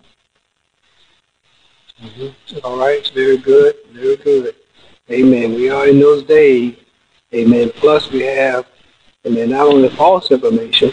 [2.07, 2.65] Mm-hmm.
[2.65, 4.55] All right, very good, very good.
[5.11, 5.53] Amen.
[5.53, 6.77] We are in those days.
[7.33, 7.69] Amen.
[7.75, 8.65] Plus we have,
[9.25, 10.91] amen, not only false information,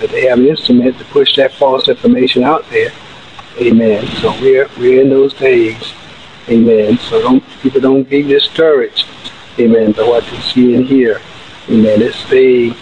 [0.00, 2.90] but they have an instrument to push that false information out there.
[3.58, 4.06] Amen.
[4.20, 5.94] So we're we're in those days.
[6.48, 6.98] Amen.
[6.98, 9.06] So don't people don't be discouraged.
[9.58, 9.92] Amen.
[9.92, 11.20] By what you see and hear.
[11.68, 12.00] Amen.
[12.00, 12.74] Let's stay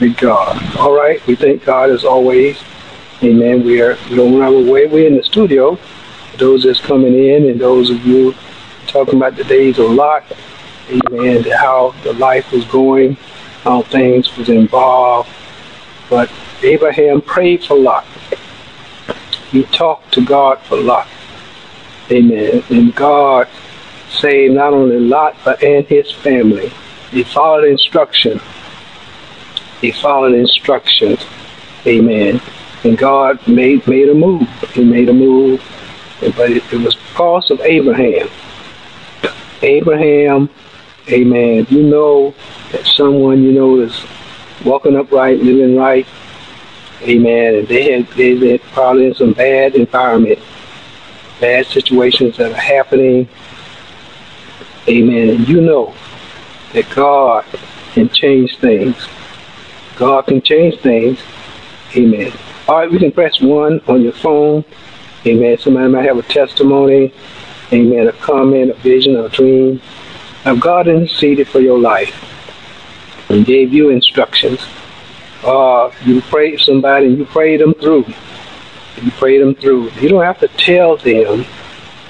[0.00, 0.76] with God.
[0.78, 1.24] All right.
[1.26, 2.58] We thank God as always.
[3.22, 3.62] Amen.
[3.62, 4.86] We are we don't run away.
[4.86, 5.78] We're in the studio.
[6.38, 8.34] Those that's coming in and those of you
[8.86, 10.24] talking about the days of Lot.
[10.90, 11.44] Amen.
[11.44, 13.14] How the life was going,
[13.62, 15.28] how things was involved.
[16.08, 16.30] But
[16.62, 18.04] Abraham prayed for Lot.
[19.50, 21.08] He talked to God for Lot.
[22.10, 22.62] Amen.
[22.70, 23.48] And God
[24.10, 26.72] saved not only Lot, but and his family.
[27.10, 28.40] He followed instruction.
[29.80, 31.24] He followed instructions.
[31.86, 32.40] Amen.
[32.84, 34.48] And God made made a move.
[34.72, 35.60] He made a move.
[36.20, 38.28] But it, it was because of Abraham.
[39.62, 40.50] Abraham,
[41.08, 41.66] amen.
[41.70, 42.34] You know
[42.72, 44.04] that someone you know is
[44.64, 46.06] walking upright, living right,
[47.02, 47.56] Amen.
[47.56, 50.38] And they had they had probably in some bad environment,
[51.40, 53.28] bad situations that are happening.
[54.88, 55.30] Amen.
[55.30, 55.94] And you know
[56.72, 57.44] that God
[57.92, 58.96] can change things.
[59.96, 61.20] God can change things.
[61.94, 62.32] Amen.
[62.68, 64.64] All right, we can press one on your phone.
[65.26, 65.58] Amen.
[65.58, 67.12] Somebody might have a testimony.
[67.72, 68.08] Amen.
[68.08, 69.80] A comment, a vision, a dream.
[70.44, 72.14] Now God interceded for your life
[73.28, 74.60] and gave you instructions
[75.46, 78.04] uh, you pray somebody and you pray them through.
[79.02, 79.90] You pray them through.
[80.00, 81.44] You don't have to tell them,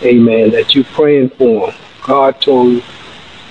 [0.02, 1.80] amen, that you're praying for them.
[2.02, 2.82] God told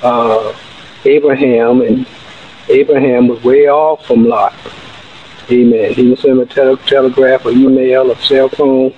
[0.02, 0.56] uh,
[1.04, 2.08] Abraham, and
[2.70, 4.54] Abraham was way off from Lot.
[5.52, 5.90] Amen.
[5.94, 8.94] He didn't send a tele- telegraph or email or cell phone.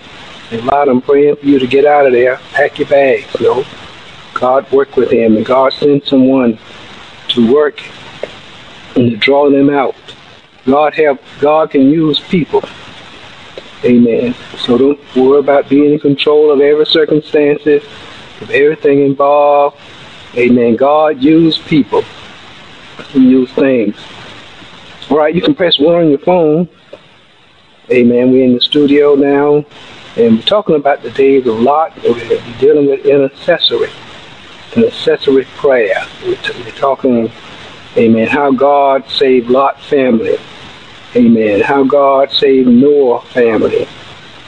[0.52, 2.38] And Lot, I'm praying for you to get out of there.
[2.54, 3.28] Pack your bags.
[3.40, 3.66] You know,
[4.34, 6.58] God worked with him, and God sent someone
[7.30, 7.82] to work
[8.96, 9.96] and to draw them out.
[10.66, 11.22] God help.
[11.40, 12.64] God can use people.
[13.84, 14.36] Amen.
[14.58, 17.84] So don't worry about being in control of every circumstances,
[18.42, 19.78] of everything involved.
[20.36, 20.76] Amen.
[20.76, 22.04] God use people.
[23.10, 23.98] He use things.
[25.10, 26.68] All right, you can press one on your phone.
[27.90, 28.32] Amen.
[28.32, 29.64] We're in the studio now,
[30.18, 31.96] and we're talking about the days of Lot.
[32.04, 33.90] We're dealing with intercessory,
[34.76, 36.06] intercessory prayer.
[36.24, 36.36] We're
[36.72, 37.32] talking,
[37.96, 40.38] amen, how God saved Lot family.
[41.16, 41.62] Amen.
[41.62, 43.88] How God saved Noah family.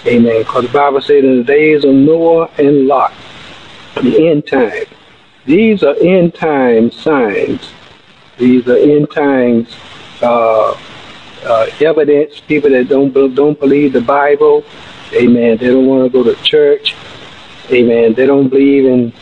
[0.06, 0.42] Amen.
[0.42, 3.14] Because the Bible said in the days of Noah and Lot,
[3.96, 4.86] the end time.
[5.46, 7.72] These are end time signs.
[8.38, 9.74] These are end times
[10.22, 10.78] uh,
[11.44, 12.40] uh, evidence.
[12.42, 14.64] People that don't don't believe the Bible,
[15.14, 15.58] Amen.
[15.58, 16.96] They don't want to go to church,
[17.72, 18.14] Amen.
[18.16, 19.14] They don't believe in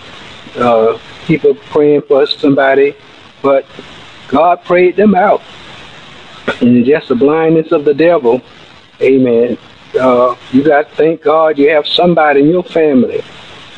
[0.55, 2.95] uh, people praying for somebody,
[3.41, 3.65] but
[4.29, 5.41] God prayed them out
[6.61, 8.41] and just the blindness of the devil.
[9.01, 9.57] Amen.
[9.99, 13.21] Uh, you got to thank God you have somebody in your family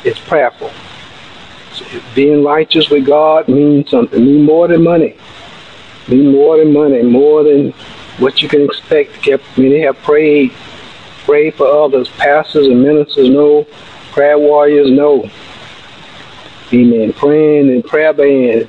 [0.04, 0.70] that's prayerful.
[2.14, 5.16] Being righteous with God means something, means more than money.
[6.08, 7.72] Be more than money, more than
[8.18, 9.26] what you can expect.
[9.56, 10.52] Many have prayed,
[11.30, 12.08] prayed for others.
[12.08, 13.64] Pastors and ministers know.
[14.10, 15.30] Prayer warriors know.
[16.72, 17.12] Amen.
[17.12, 18.68] Praying in prayer band.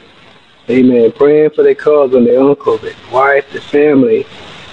[0.69, 1.11] Amen.
[1.11, 4.27] Praying for their cousin, their uncle, their wife, their family.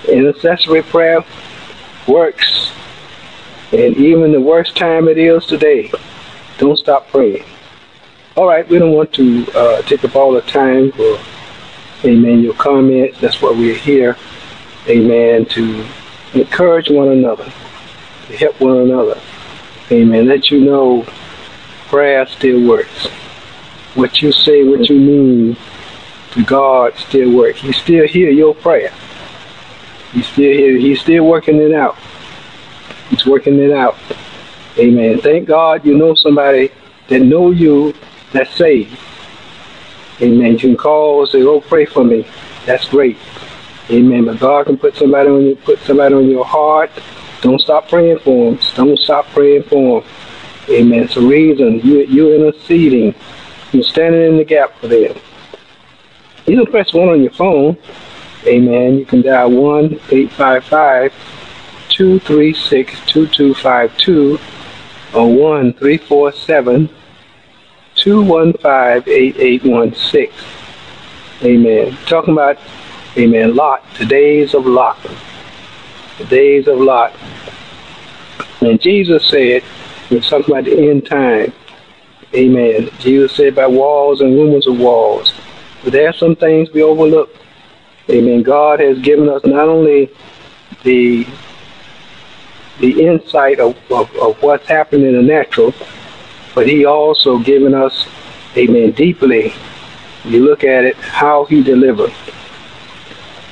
[0.06, 1.24] Intercessory prayer
[2.06, 2.72] works.
[3.72, 5.90] And even the worst time it is today,
[6.58, 7.44] don't stop praying.
[8.36, 11.18] All right, we don't want to uh, take up all the time for,
[12.04, 13.18] amen, your comments.
[13.18, 14.18] That's why we're here,
[14.86, 15.86] amen, to
[16.34, 17.50] encourage one another,
[18.36, 19.20] help one another.
[19.90, 20.26] Amen.
[20.26, 21.06] Let you know
[21.88, 23.06] prayer still works.
[23.94, 25.56] What you say, what you mean
[26.32, 27.60] to God still works.
[27.60, 28.92] He still hear your prayer.
[30.12, 30.76] He's still here.
[30.76, 31.96] He's still working it out.
[33.10, 33.96] He's working it out.
[34.78, 35.20] Amen.
[35.20, 36.70] Thank God you know somebody
[37.08, 37.94] that know you
[38.32, 38.96] that's saved.
[40.20, 40.52] Amen.
[40.52, 42.26] You can call and say, "Oh, pray for me."
[42.66, 43.16] That's great.
[43.90, 44.26] Amen.
[44.26, 46.90] But God can put somebody on you, put somebody on your heart.
[47.40, 48.60] Don't stop praying for them.
[48.74, 50.10] Don't stop praying for them.
[50.70, 51.04] Amen.
[51.04, 53.14] It's a reason you you're interceding.
[53.72, 55.16] You're standing in the gap for them.
[56.46, 57.76] You can press one on your phone.
[58.46, 58.98] Amen.
[58.98, 61.12] You can dial one eight five five
[61.88, 64.38] two three six two two five two
[65.14, 66.88] or one three four seven
[67.98, 70.30] 215 8816.
[71.42, 71.96] Amen.
[72.06, 72.58] Talking about,
[73.16, 74.98] amen, Lot, the days of Lot.
[76.18, 77.14] The days of Lot.
[78.60, 79.62] And Jesus said,
[80.10, 81.52] we're talking about the end time.
[82.34, 82.90] Amen.
[82.98, 85.32] Jesus said about walls and rumors of walls.
[85.82, 87.34] But there are some things we overlook.
[88.10, 88.42] Amen.
[88.42, 90.10] God has given us not only
[90.82, 91.26] the
[92.80, 95.74] the insight of, of, of what's happening in the natural,
[96.54, 98.06] but he also given us,
[98.56, 99.52] amen, deeply,
[100.24, 102.12] you look at it, how he delivered.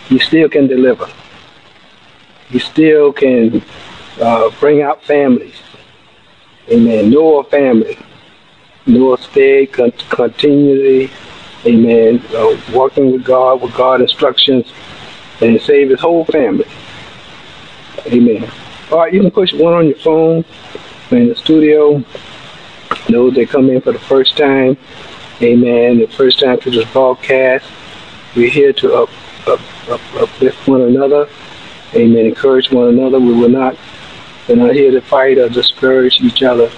[0.09, 1.09] He still can deliver.
[2.49, 3.63] He still can
[4.21, 5.57] uh, bring out families.
[6.71, 7.11] Amen.
[7.11, 7.99] Noah family.
[8.87, 11.11] Noah stayed con- continually,
[11.65, 14.73] amen, uh, working with God, with God instructions,
[15.41, 16.67] and save his whole family.
[18.07, 18.49] Amen.
[18.93, 20.45] All right, you can push one on your phone
[21.11, 22.05] in the studio.
[23.09, 24.77] Those that come in for the first time,
[25.43, 27.67] amen, the first time to this broadcast,
[28.37, 29.11] we're here to up,
[29.49, 31.29] up, up, uplift one another,
[31.95, 33.19] amen, encourage one another.
[33.19, 33.77] We will not,
[34.49, 36.71] we're not here to fight or discourage each other,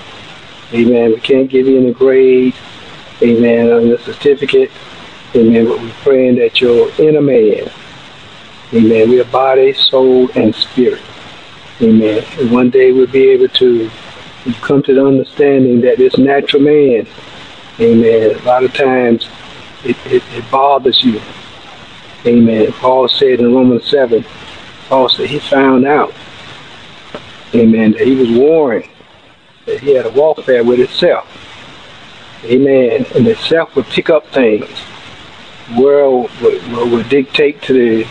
[0.72, 1.10] amen.
[1.10, 2.54] We can't give you any grade,
[3.22, 4.70] amen, on the certificate,
[5.34, 7.70] amen, but we're praying that your inner man,
[8.72, 11.02] amen, we are body, soul, and spirit,
[11.80, 12.24] amen.
[12.38, 13.90] And one day we'll be able to
[14.62, 17.06] come to the understanding that this natural man,
[17.80, 19.28] amen, a lot of times
[19.84, 21.20] it, it, it bothers you.
[22.26, 22.72] Amen.
[22.72, 24.24] Paul said in Romans 7,
[24.88, 26.14] Said he found out,
[27.54, 28.88] amen, that he was warring,
[29.66, 31.26] that he had a warfare with himself.
[32.44, 33.04] Amen.
[33.14, 34.70] And the self would pick up things.
[35.76, 38.06] World would, would, would dictate to the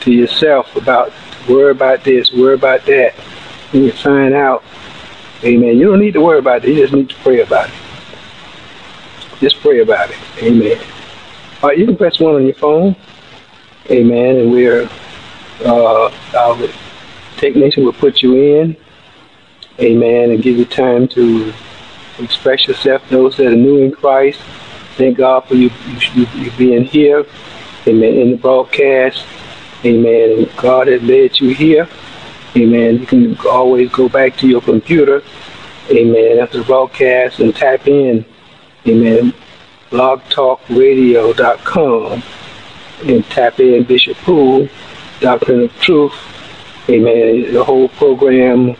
[0.00, 1.12] to yourself about
[1.46, 3.14] worry about this, worry about that.
[3.74, 4.64] And you find out
[5.42, 5.78] Amen.
[5.78, 6.68] You don't need to worry about it.
[6.68, 7.74] You just need to pray about it.
[9.40, 10.18] Just pray about it.
[10.42, 10.78] Amen.
[11.62, 12.94] All right, you can press one on your phone.
[13.90, 14.36] Amen.
[14.36, 14.88] And we're,
[15.64, 16.10] uh,
[17.36, 18.76] technician will put you in.
[19.78, 20.30] Amen.
[20.30, 21.52] And give you time to
[22.18, 23.08] express yourself.
[23.08, 24.40] Those that are new in Christ,
[24.96, 25.70] thank God for you,
[26.14, 27.24] you, you being here.
[27.86, 28.14] Amen.
[28.14, 29.24] In the broadcast.
[29.84, 30.48] Amen.
[30.56, 31.88] God has led you here.
[32.56, 32.98] Amen.
[32.98, 35.22] You can always go back to your computer,
[35.88, 38.24] amen, after the broadcast and type in,
[38.88, 39.32] amen,
[39.90, 42.22] blogtalkradio.com
[43.04, 44.68] and tap in Bishop Poole,
[45.20, 46.14] Doctrine of Truth.
[46.88, 47.52] Amen.
[47.52, 48.74] The whole program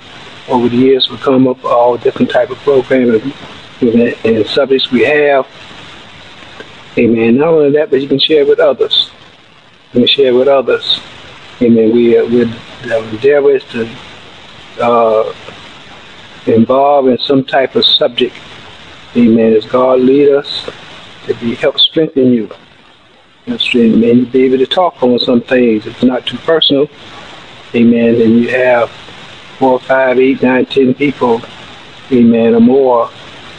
[0.49, 3.23] over the years will come up all different type of programs
[3.81, 5.47] and, subjects we have.
[6.99, 7.37] Amen.
[7.37, 9.11] Not only that, but you can share with others.
[9.93, 11.01] You can share with others.
[11.63, 11.93] Amen.
[11.93, 13.89] We, uh, the endeavor is to
[14.81, 15.35] uh,
[16.47, 18.35] involve in some type of subject.
[19.17, 19.53] Amen.
[19.53, 20.69] As God lead us
[21.27, 22.51] to be help strengthen you.
[23.49, 24.19] Amen.
[24.19, 25.87] You be able to talk on some things.
[25.87, 26.89] It's not too personal.
[27.75, 28.21] Amen.
[28.21, 28.91] And you have
[29.59, 31.41] four, five, eight, nine, ten people.
[32.13, 32.55] Amen.
[32.55, 33.11] Or more.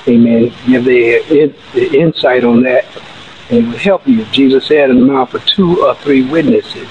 [0.07, 0.53] Amen.
[0.65, 2.86] Give the, the insight on that
[3.51, 4.23] and it will help you.
[4.25, 6.89] Jesus said in the mouth of two or three witnesses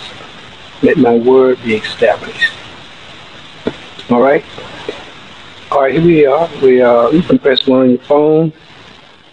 [0.82, 2.53] let my word be established.
[4.11, 4.45] All right?
[5.70, 6.49] All right, here we are.
[6.62, 8.53] We are, you can press one on your phone.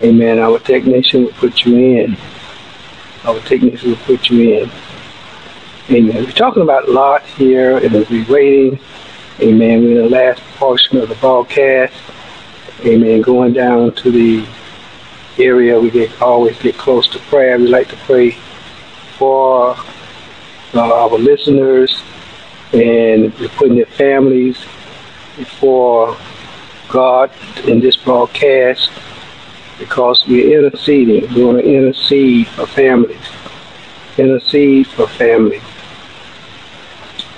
[0.01, 0.39] Amen.
[0.39, 2.17] Our technician will put you in.
[3.25, 4.71] Our technicians will put you in.
[5.89, 6.23] Amen.
[6.23, 8.79] We're talking about Lot here, and as we're waiting,
[9.39, 11.93] amen, we're in the last portion of the broadcast.
[12.85, 13.21] Amen.
[13.21, 14.45] Going down to the
[15.37, 17.57] area, we get always get close to prayer.
[17.57, 18.31] We like to pray
[19.17, 19.75] for
[20.73, 22.03] uh, our listeners,
[22.73, 24.57] and we're putting their families
[25.37, 26.17] before
[26.89, 27.31] God
[27.65, 28.91] in this broadcast
[29.79, 31.33] because we're interceding.
[31.33, 33.21] We want to intercede for families.
[34.17, 35.61] Intercede for families.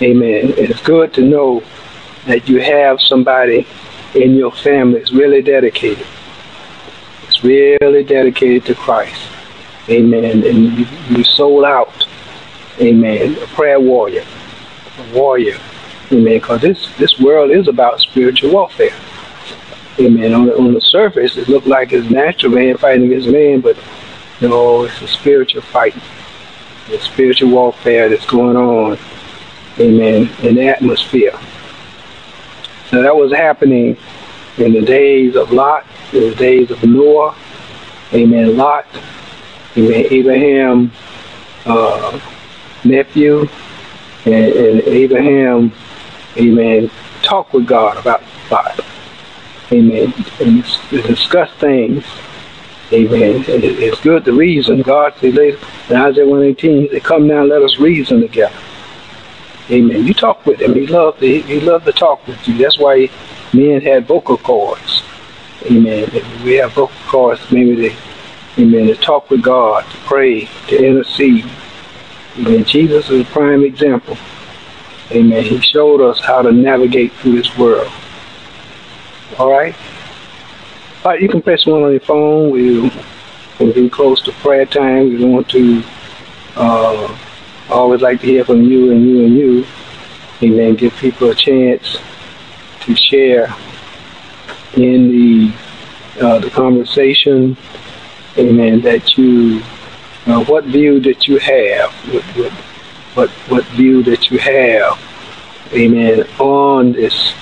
[0.01, 0.53] Amen.
[0.57, 1.63] It's good to know
[2.25, 3.67] that you have somebody
[4.15, 6.05] in your family that's really dedicated.
[7.27, 9.21] It's really dedicated to Christ.
[9.89, 10.45] Amen.
[10.45, 12.07] And you, you sold out.
[12.79, 13.35] Amen.
[13.41, 14.23] A prayer warrior.
[14.97, 15.57] A warrior.
[16.11, 16.35] Amen.
[16.35, 18.95] Because this, this world is about spiritual warfare.
[19.99, 20.33] Amen.
[20.33, 23.77] On the, on the surface, it looked like it's natural man fighting against man, but
[24.41, 25.95] know, it's a spiritual fight.
[26.87, 28.97] It's spiritual warfare that's going on.
[29.79, 30.29] Amen.
[30.41, 31.37] In the atmosphere.
[32.89, 33.97] So that was happening
[34.57, 37.35] in the days of Lot, in the days of Noah.
[38.13, 38.57] Amen.
[38.57, 38.87] Lot.
[39.77, 40.05] Amen.
[40.09, 40.91] Abraham,
[41.65, 42.19] uh,
[42.83, 43.47] nephew,
[44.25, 45.71] and, and Abraham,
[46.37, 46.89] amen,
[47.21, 48.79] talked with God about Lot.
[49.71, 50.13] Amen.
[50.39, 52.03] And discuss things.
[52.91, 53.43] Amen.
[53.47, 54.81] It's good to reason.
[54.81, 55.59] God said later
[55.89, 58.57] in Isaiah 118, they come now, let us reason together.
[59.69, 60.07] Amen.
[60.07, 60.73] You talk with him.
[60.73, 62.57] He loved to, he loved to talk with you.
[62.57, 63.09] That's why
[63.53, 65.03] men had vocal cords.
[65.65, 66.09] Amen.
[66.43, 67.95] We have vocal cords, maybe they,
[68.57, 71.45] amen, to talk with God, to pray, to intercede.
[72.39, 72.63] Amen.
[72.63, 74.17] Jesus is a prime example.
[75.11, 75.43] Amen.
[75.43, 77.91] He showed us how to navigate through this world.
[79.37, 79.75] All right.
[81.05, 82.49] All right, you can press one on your phone.
[82.49, 82.81] We,
[83.59, 85.09] we're getting close to prayer time.
[85.09, 85.83] We want to
[86.55, 87.17] uh,
[87.69, 89.65] always like to hear from you and you and you.
[90.41, 90.75] Amen.
[90.75, 91.97] Give people a chance
[92.81, 93.53] to share
[94.75, 95.53] in the
[96.19, 97.55] uh, the conversation.
[98.37, 98.81] Amen.
[98.81, 99.61] That you,
[100.25, 102.51] uh, what view that you have, what, what
[103.13, 104.99] what what view that you have.
[105.71, 106.27] Amen.
[106.39, 107.33] On this.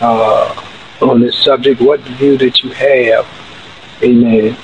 [0.00, 0.66] Uh,
[1.00, 3.26] on this subject, what view that you have.
[4.02, 4.56] Amen.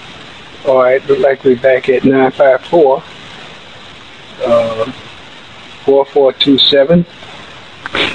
[0.66, 3.02] All right, look like we're back at 954
[4.44, 4.92] uh,
[5.84, 7.06] 4427.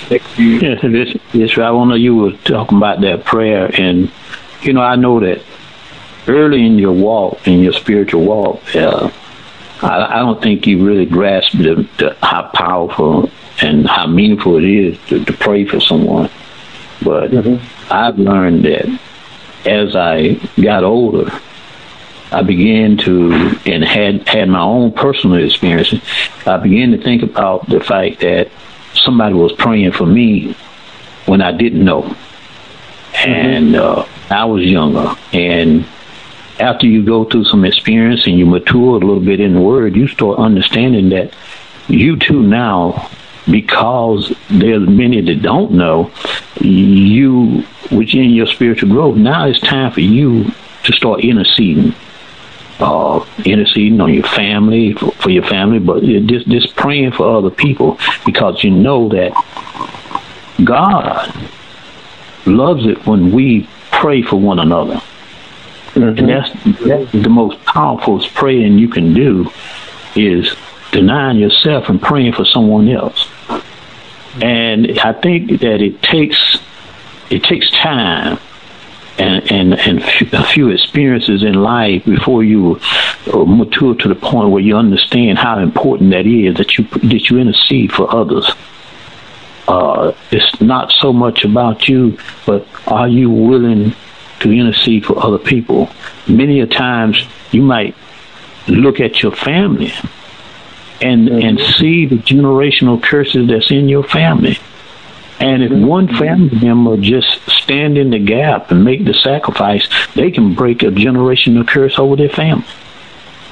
[0.09, 4.11] Yes, this, this, I know you were talking about that prayer, and,
[4.61, 5.41] you know, I know that
[6.28, 9.09] early in your walk, in your spiritual walk, uh,
[9.82, 14.65] I, I, don't think you really grasp the, the, how powerful and how meaningful it
[14.65, 16.30] is to, to pray for someone.
[17.01, 17.80] But mm-hmm.
[17.91, 18.99] I've learned that
[19.65, 21.29] as I got older,
[22.31, 23.33] I began to
[23.65, 26.01] and had had my own personal experiences.
[26.45, 28.49] I began to think about the fact that
[28.93, 30.55] somebody was praying for me
[31.25, 33.29] when I didn't know, mm-hmm.
[33.29, 35.13] and uh, I was younger.
[35.33, 35.85] And
[36.59, 39.95] after you go through some experience and you mature a little bit in the Word,
[39.95, 41.33] you start understanding that
[41.89, 43.09] you too now
[43.49, 46.11] because there's many that don't know
[46.59, 50.45] you within your spiritual growth now it's time for you
[50.83, 51.93] to start interceding
[52.79, 57.49] uh, interceding on your family for, for your family but just just praying for other
[57.49, 59.31] people because you know that
[60.63, 61.33] god
[62.45, 65.01] loves it when we pray for one another
[65.93, 66.03] mm-hmm.
[66.03, 69.49] and that's, that's the most powerful praying you can do
[70.15, 70.55] is
[70.91, 73.27] denying yourself and praying for someone else.
[74.41, 76.59] And I think that it takes
[77.29, 78.37] it takes time
[79.17, 79.99] and and and
[80.33, 82.79] a few experiences in life before you
[83.33, 87.29] uh, mature to the point where you understand how important that is that you that
[87.29, 88.49] you intercede for others.
[89.67, 93.95] Uh, it's not so much about you, but are you willing
[94.39, 95.89] to intercede for other people?
[96.27, 97.95] Many a times you might
[98.67, 99.93] look at your family
[101.01, 104.57] and and see the generational curses that's in your family.
[105.39, 110.29] And if one family member just stand in the gap and make the sacrifice, they
[110.29, 112.65] can break a generational curse over their family.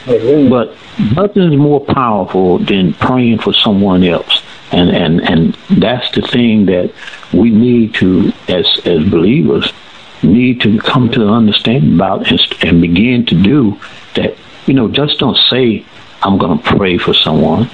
[0.06, 0.76] But
[1.16, 4.44] nothing is more powerful than praying for someone else.
[4.72, 6.94] And, and and that's the thing that
[7.34, 9.74] we need to, as as believers,
[10.22, 13.80] need to come to understand about and, and begin to do
[14.16, 14.36] that.
[14.68, 15.84] You know, just don't say
[16.22, 17.70] I'm going to pray for someone.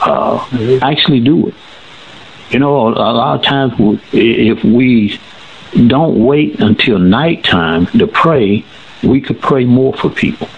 [0.00, 0.82] Uh, mm-hmm.
[0.82, 1.54] Actually, do it.
[2.50, 3.72] You know, a, a lot of times
[4.12, 5.18] if we
[5.86, 8.64] don't wait until nighttime to pray,
[9.02, 10.48] we could pray more for people.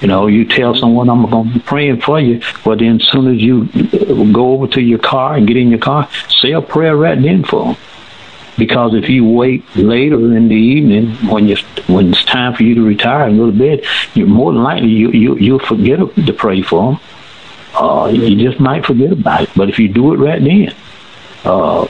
[0.00, 2.40] You know, you tell someone I'm going to be praying for you.
[2.64, 3.66] but then as soon as you
[4.32, 7.44] go over to your car and get in your car, say a prayer right then
[7.44, 7.76] for them.
[8.60, 11.56] Because if you wait later in the evening when you
[11.94, 13.78] when it's time for you to retire and go to bed,
[14.14, 15.98] you're more than likely you you you'll forget
[16.28, 17.00] to pray for them.
[17.74, 19.50] Uh, you just might forget about it.
[19.56, 20.74] But if you do it right then,
[21.44, 21.86] uh,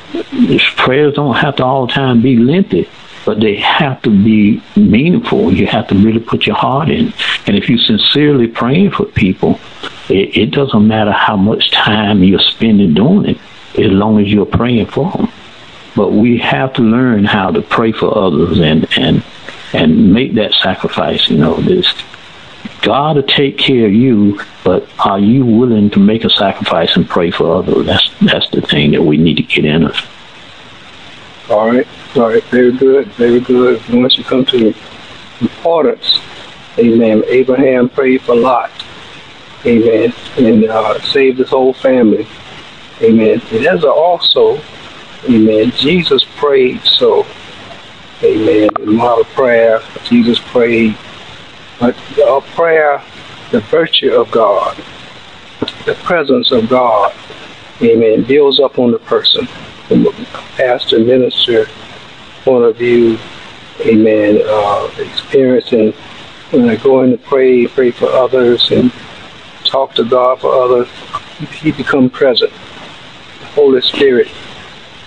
[0.76, 2.88] prayers don't have to all the time be lengthy
[3.24, 5.52] but they have to be meaningful.
[5.52, 7.12] You have to really put your heart in.
[7.46, 9.60] And if you're sincerely praying for people,
[10.08, 13.38] it, it doesn't matter how much time you're spending doing it,
[13.78, 15.30] as long as you're praying for them.
[15.96, 19.22] But we have to learn how to pray for others and and
[19.72, 21.28] and make that sacrifice.
[21.28, 21.92] You know, this
[22.82, 27.08] God will take care of you, but are you willing to make a sacrifice and
[27.08, 27.86] pray for others?
[27.86, 30.06] That's that's the thing that we need to get in us.
[31.50, 31.86] All right.
[32.16, 32.44] All right.
[32.44, 33.08] Very good.
[33.12, 33.82] Very good.
[33.88, 34.74] And once you come to
[35.40, 36.20] importance,
[36.78, 38.70] amen, Abraham prayed for Lot.
[39.66, 40.14] Amen.
[40.38, 42.26] And uh, saved his whole family.
[43.02, 43.42] Amen.
[43.52, 44.60] And as also,
[45.28, 47.26] amen, Jesus prayed so.
[48.22, 48.68] Amen.
[48.74, 50.96] The model prayer, Jesus prayed.
[51.78, 53.02] But our prayer,
[53.50, 54.76] the virtue of God,
[55.86, 57.14] the presence of God,
[57.80, 59.46] amen, builds up on the person
[59.88, 60.12] from a
[60.56, 61.66] pastor minister
[62.44, 63.18] point of view,
[63.80, 65.92] amen, uh, experiencing
[66.50, 68.92] when I go in to pray, pray for others and
[69.64, 70.88] talk to God for others,
[71.54, 72.50] he become present.
[72.50, 74.28] The Holy Spirit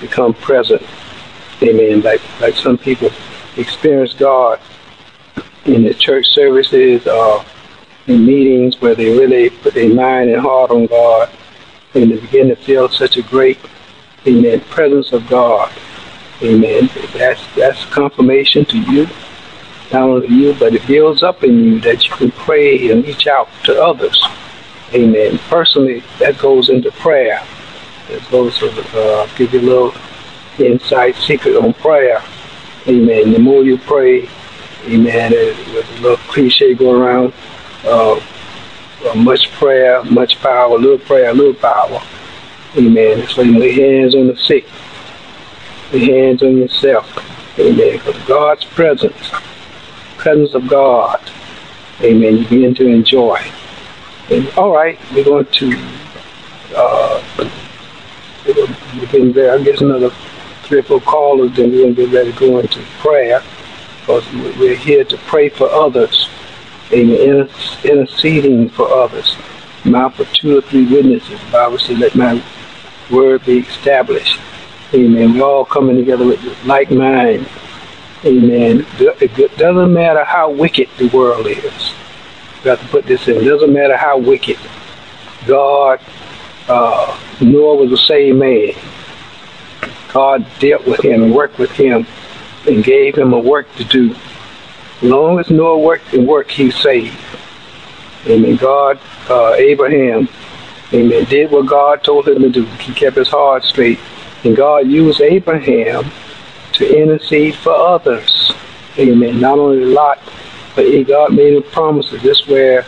[0.04, 0.82] become present.
[1.62, 2.02] Amen.
[2.02, 3.10] Like like some people
[3.58, 4.60] experience God
[5.66, 7.44] in the church services or
[8.08, 11.30] in meetings where they really put their mind and heart on God
[11.94, 13.58] and they begin to feel such a great
[14.26, 14.62] Amen.
[14.62, 15.72] Presence of God.
[16.42, 16.90] Amen.
[17.14, 19.08] That's that's confirmation to you,
[19.92, 23.28] not only you, but it builds up in you that you can pray and reach
[23.28, 24.26] out to others.
[24.94, 25.40] Amen.
[25.50, 27.42] Personally, that goes into prayer.
[28.30, 29.94] Goes to uh, give you a little
[30.60, 32.22] insight, secret on prayer.
[32.88, 33.32] Amen.
[33.32, 34.30] The more you pray,
[34.86, 37.34] amen, with a little cliche going around,
[37.86, 38.20] uh,
[39.06, 42.02] uh, much prayer, much power, little prayer, little power.
[42.76, 43.20] Amen.
[43.20, 44.66] It's like lay hands on the sick.
[45.92, 47.08] Lay hands on yourself.
[47.58, 47.98] Amen.
[47.98, 49.32] Because God's presence,
[50.18, 51.22] presence of God,
[52.02, 53.40] amen, you begin to enjoy.
[54.30, 55.90] And, all right, we're going to
[56.76, 57.24] uh,
[58.44, 59.54] begin there.
[59.54, 60.10] I guess another
[60.64, 63.42] three or four callers, then we're going to get ready to go into prayer.
[64.00, 64.26] Because
[64.58, 66.30] we're here to pray for others.
[66.92, 67.50] Amen.
[67.84, 69.36] Interceding for others.
[69.86, 71.40] Mouth for two or three witnesses.
[71.46, 72.44] The Bible says, let my
[73.12, 74.40] word be established.
[74.94, 75.34] Amen.
[75.38, 77.48] We're all coming together with like mind.
[78.26, 78.86] Amen.
[79.00, 81.94] It doesn't matter how wicked the world is.
[82.64, 83.38] We have to put this in.
[83.38, 84.58] It doesn't matter how wicked.
[85.46, 86.00] God,
[86.68, 88.74] uh, Noah was the same man.
[90.14, 92.06] God dealt with him and worked with him
[92.68, 94.16] and gave him a work to do.
[94.98, 97.18] As long as Noah worked and worked, he saved.
[98.28, 98.56] Amen.
[98.56, 99.00] God,
[99.30, 100.30] uh, Abraham,
[100.94, 101.24] Amen.
[101.26, 102.66] Did what God told him to do.
[102.66, 104.00] He kept his heart straight.
[104.44, 106.12] And God used Abraham
[106.74, 108.52] to intercede for others.
[109.00, 109.40] Amen.
[109.40, 110.20] Not only Lot,
[110.76, 112.22] but God made him promises.
[112.22, 112.86] This is where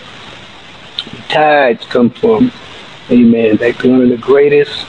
[1.30, 2.52] tithes come from.
[3.12, 3.58] Amen.
[3.58, 4.86] That's one of the greatest,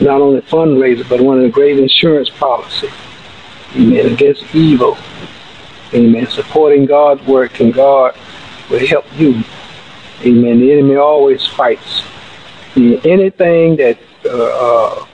[0.00, 2.88] not only fundraiser, but one of the great insurance policy.
[3.74, 4.12] Amen.
[4.12, 4.96] Against evil.
[5.92, 6.26] Amen.
[6.28, 8.16] Supporting God's work and God
[8.70, 9.42] will help you.
[10.24, 10.60] Amen.
[10.60, 12.02] The enemy always fights
[12.76, 15.06] anything that, uh, uh,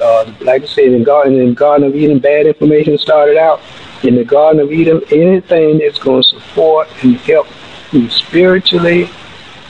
[0.00, 3.60] uh, like I said, in Garden, in Garden of Eden, bad information started out.
[4.04, 7.48] In the Garden of Eden, anything that's going to support and help
[7.90, 9.10] you spiritually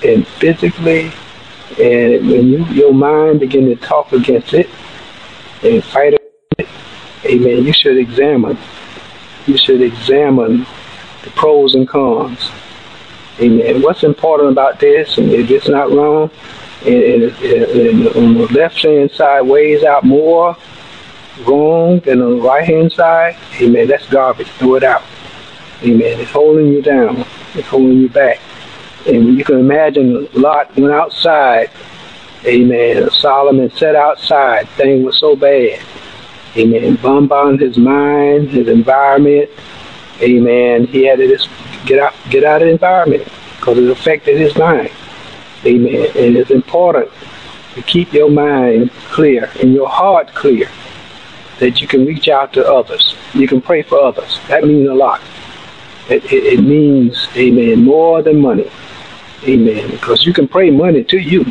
[0.04, 1.10] and physically,
[1.78, 4.68] and when you, your mind begin to talk against it
[5.62, 6.68] and fight it,
[7.24, 8.58] amen, you should examine.
[9.46, 10.66] You should examine
[11.22, 12.50] the pros and cons.
[13.40, 13.82] Amen.
[13.82, 16.30] What's important about this, and if it's not wrong,
[16.84, 20.56] and, and, and on the left hand side weighs out more
[21.46, 24.48] wrong than on the right hand side, amen, that's garbage.
[24.52, 25.02] Throw it out.
[25.82, 26.18] Amen.
[26.18, 27.24] It's holding you down.
[27.54, 28.40] It's holding you back.
[29.06, 31.70] And you can imagine Lot went outside.
[32.44, 33.10] Amen.
[33.10, 34.68] Solomon sat outside.
[34.70, 35.80] Thing was so bad.
[36.56, 36.96] Amen.
[36.96, 39.50] Bombarded his mind, his environment.
[40.20, 40.86] Amen.
[40.86, 41.48] He had to just
[41.86, 44.90] get out, get out of the environment because it affected his mind.
[45.64, 46.06] Amen.
[46.16, 47.10] And it's important
[47.74, 50.68] to keep your mind clear and your heart clear
[51.58, 53.16] that you can reach out to others.
[53.34, 54.40] You can pray for others.
[54.48, 55.20] That means a lot.
[56.08, 58.70] it, it, it means, amen, more than money.
[59.44, 59.90] Amen.
[59.90, 61.50] Because you can pray money to you.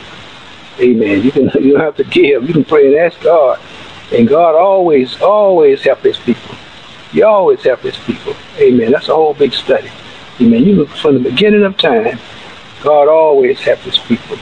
[0.80, 1.24] Amen.
[1.24, 2.48] You can you don't have to give.
[2.48, 3.60] You can pray and ask God.
[4.12, 6.56] And God always, always help his people.
[7.12, 8.36] He always help his people.
[8.58, 8.92] Amen.
[8.92, 9.90] That's a whole big study.
[10.40, 10.64] Amen.
[10.64, 12.20] You look from the beginning of time,
[12.84, 14.38] God always help his people.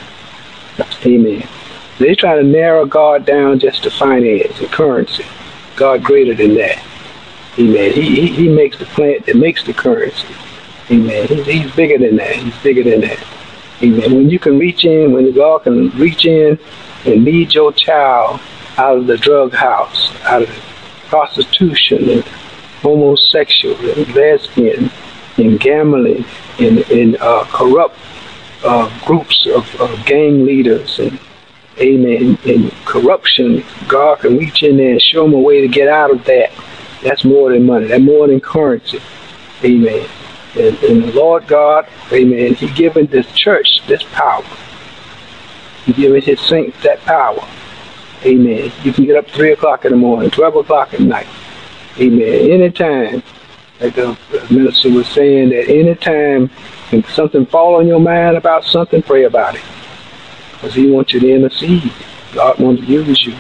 [1.06, 1.48] Amen.
[2.00, 5.26] They try to narrow God down just to finance and currency.
[5.76, 6.84] God greater than that.
[7.58, 7.93] Amen.
[7.93, 10.28] He, he, he makes the plant that makes the currency.
[10.91, 11.28] Amen.
[11.28, 12.36] He's, he's bigger than that.
[12.36, 13.20] He's bigger than that.
[13.82, 14.16] Amen.
[14.16, 16.58] When you can reach in, when God can reach in
[17.06, 18.40] and lead your child
[18.78, 20.50] out of the drug house, out of
[21.08, 22.24] prostitution and
[22.82, 24.92] homosexual and lesbian
[25.38, 26.26] and gambling
[26.60, 27.98] and, and uh, corrupt
[28.64, 31.20] uh, groups of, of gang leaders and
[31.78, 35.88] amen and corruption, God can reach in there and show them a way to get
[35.88, 36.52] out of that
[37.06, 37.86] that's more than money.
[37.86, 39.00] That's more than currency.
[39.64, 40.08] Amen.
[40.58, 44.43] And, and the Lord God, amen, He given this church this power.
[45.86, 47.45] He given His saints that power.
[48.24, 48.72] Amen.
[48.84, 51.28] You can get up 3 o'clock in the morning, 12 o'clock at night.
[51.99, 52.51] Amen.
[52.51, 53.22] Anytime,
[53.80, 54.18] like the
[54.49, 56.49] minister was saying, that anytime
[56.91, 59.64] if something fall on your mind about something, pray about it.
[60.53, 61.91] Because He wants you to intercede.
[62.34, 63.36] God wants to use you.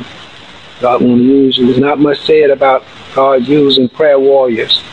[0.81, 1.65] God wants to use you.
[1.67, 4.83] There's not much said about God using prayer warriors.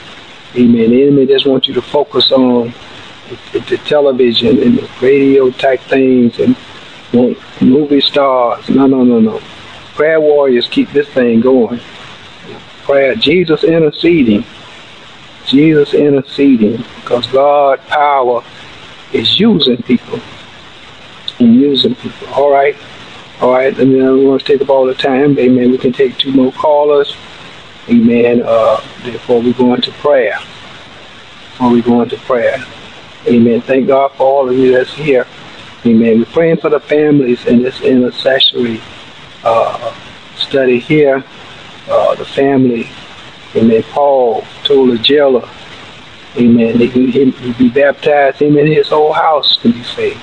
[0.56, 0.90] Amen.
[0.90, 2.74] The enemy just wants you to focus on
[3.52, 6.56] the, the television and the radio type things and
[7.12, 8.68] want movie stars.
[8.68, 9.40] No, no, no, no.
[9.94, 11.80] Prayer warriors keep this thing going.
[12.82, 14.44] Prayer, Jesus interceding.
[15.46, 18.42] Jesus interceding because God power
[19.12, 20.20] is using people
[21.38, 22.28] and using people.
[22.28, 22.76] All right.
[23.40, 23.76] All right.
[23.78, 25.38] And then I don't want to take up all the time.
[25.38, 25.70] Amen.
[25.70, 27.16] We can take two more callers.
[27.88, 28.42] Amen.
[28.44, 30.38] Uh, before we go into prayer.
[30.38, 32.64] Before we go into prayer.
[33.26, 33.60] Amen.
[33.60, 35.26] Thank God for all of you that's here.
[35.84, 36.18] Amen.
[36.18, 38.80] We're praying for the families in this intercessory
[39.44, 39.94] uh,
[40.36, 41.24] study here.
[41.88, 42.88] Uh, the family.
[43.56, 43.82] Amen.
[43.84, 45.48] Paul told the jailer.
[46.36, 46.78] Amen.
[46.78, 48.40] He, be baptized.
[48.40, 50.20] Him and his whole house can be saved.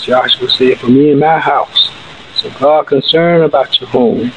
[0.00, 1.90] Joshua said, for me and my house.
[2.34, 4.32] So God concerned about your home.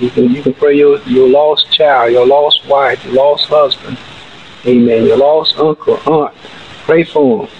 [0.00, 3.96] You can you can pray your, your lost child, your lost wife, your lost husband.
[4.66, 5.06] Amen.
[5.06, 6.34] Your lost uncle, aunt.
[6.84, 7.56] Pray for them.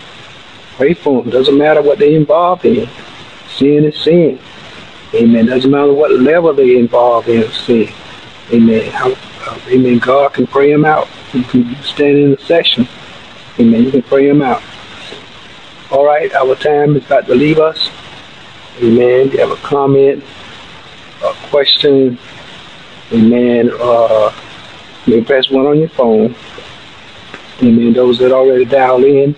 [0.77, 1.31] Pray for them.
[1.31, 2.89] Doesn't matter what they involved in.
[3.57, 4.41] Sin is sin.
[5.15, 5.47] Amen.
[5.47, 7.89] Doesn't matter what level they involved in sin.
[8.53, 8.91] Amen.
[8.91, 9.15] How,
[9.69, 9.99] amen.
[9.99, 11.09] God can pray them out.
[11.33, 12.89] You can stand in the session.
[13.61, 13.85] Amen.
[13.85, 14.63] You can pray them out.
[15.93, 16.33] All right.
[16.35, 17.91] Our time is about to leave us.
[18.79, 19.31] Amen.
[19.31, 20.25] You have a comment?
[21.25, 22.19] A question,
[23.13, 24.33] amen, uh,
[25.07, 26.35] you may press one on your phone.
[27.63, 27.93] Amen.
[27.93, 29.37] Those that already dialed in,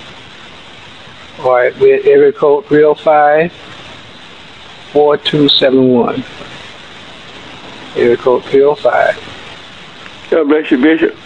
[1.40, 3.52] All right, we're at area code 305
[4.92, 6.24] 4271.
[7.96, 10.28] Area code 305.
[10.30, 11.16] God bless you, Bishop.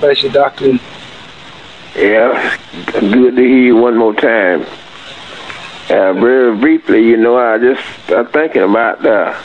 [0.00, 0.78] Bless you, Doctor.
[1.96, 2.56] Yeah,
[3.00, 4.66] good to hear you one more time.
[5.88, 9.40] Uh, very briefly, you know, I just I'm thinking about uh,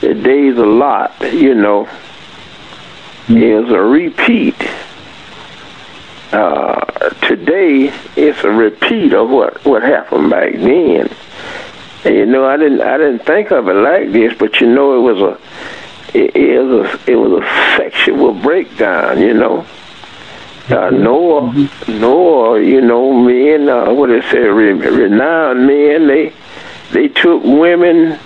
[0.00, 1.88] the days a lot, you know
[3.28, 4.56] is a repeat.
[6.32, 6.84] Uh,
[7.26, 11.08] today, it's a repeat of what, what happened back then.
[12.04, 14.98] And, you know, I didn't I didn't think of it like this, but you know,
[14.98, 19.20] it was a it, it was a it was a sexual breakdown.
[19.20, 19.66] You know, uh,
[20.66, 21.02] mm-hmm.
[21.02, 22.00] Noah, mm-hmm.
[22.00, 26.32] Noah, you know, men, uh, what they say, renowned men, they
[26.92, 28.18] they took women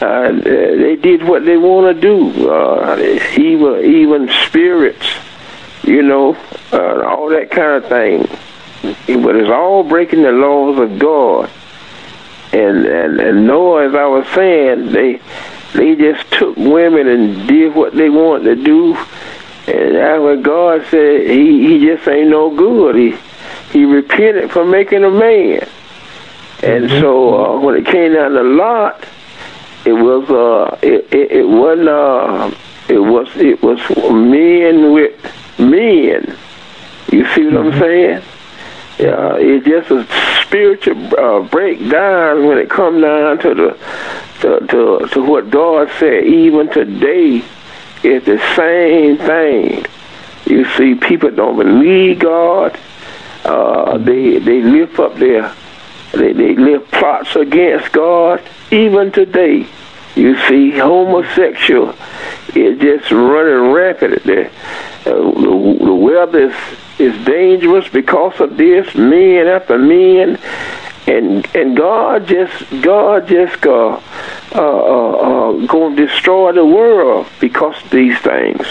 [0.00, 2.50] uh, they did what they want to do.
[2.50, 2.96] Uh,
[3.38, 5.06] evil, even spirits,
[5.84, 6.36] you know,
[6.72, 8.26] uh, all that kind of thing.
[9.22, 11.50] But it's all breaking the laws of God.
[12.52, 15.20] and and and Noah, as I was saying, they
[15.74, 18.94] they just took women and did what they wanted to do,
[19.66, 21.28] and that's what God said.
[21.28, 22.96] He he just ain't no good.
[22.96, 23.16] He
[23.72, 25.68] he repented for making a man,
[26.62, 27.00] and mm-hmm.
[27.00, 29.04] so uh, when it came down to Lot,
[29.86, 32.50] it was uh it it, it wasn't uh
[32.88, 33.78] it was it was
[34.12, 35.14] men with
[35.58, 36.36] men.
[37.12, 37.72] You see what mm-hmm.
[37.72, 38.22] I'm saying?
[38.98, 40.06] Yeah, it's just a
[40.42, 43.78] spiritual uh, breakdown when it comes down to the
[44.40, 46.24] to, to to what God said.
[46.24, 47.44] Even today,
[48.02, 49.86] it's the same thing.
[50.46, 52.78] You see, people don't believe God.
[53.44, 55.54] Uh, they they lift up their
[56.12, 58.42] they, they lift plots against God.
[58.70, 59.66] Even today,
[60.16, 61.94] you see, homosexual
[62.54, 64.24] is just running rampant.
[64.24, 64.50] The, uh,
[65.04, 66.56] the, the weather is
[66.98, 70.38] is dangerous because of this, men after men,
[71.06, 74.00] and and God just God just uh,
[74.54, 78.66] uh, uh, uh going to destroy the world because of these things.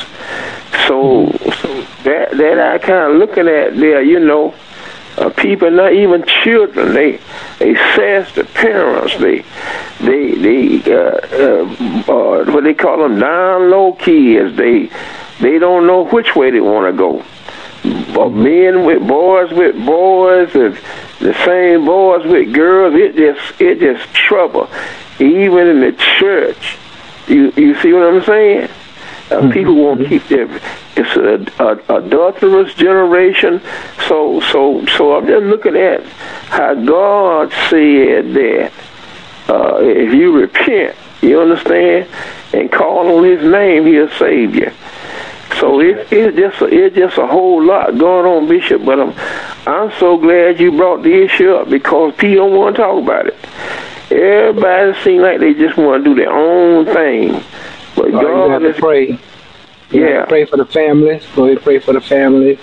[0.87, 1.31] So
[1.61, 4.55] so that that I kind of looking at there, you know.
[5.17, 7.19] Uh, people, not even children, they
[7.59, 9.15] they sass the parents.
[9.17, 9.45] They
[10.01, 14.57] they they uh, uh, uh, what they call them down low kids.
[14.57, 14.89] They
[15.39, 17.23] they don't know which way they want to go
[18.13, 20.77] But men with boys with boys and
[21.19, 22.93] the same boys with girls.
[22.95, 24.69] It just it just trouble.
[25.19, 26.77] Even in the church,
[27.27, 28.69] you you see what I'm saying?
[29.31, 29.51] Uh, mm-hmm.
[29.51, 30.47] People won't keep their.
[30.95, 33.61] It's a, a adulterous generation.
[34.07, 38.71] So so so I'm just looking at how God said that
[39.49, 42.07] uh, if you repent, you understand,
[42.53, 44.71] and call on His name, He'll save you.
[45.59, 48.83] So it, it's just a, it's just a whole lot going on, Bishop.
[48.85, 49.13] But I'm
[49.67, 53.27] I'm so glad you brought the issue up because people don't want to talk about
[53.27, 53.35] it.
[54.11, 57.43] Everybody seems like they just want to do their own thing.
[57.95, 59.19] But oh, God you have to pray.
[59.91, 61.23] You yeah, pray for the families.
[61.35, 62.59] Go ahead, pray for the families.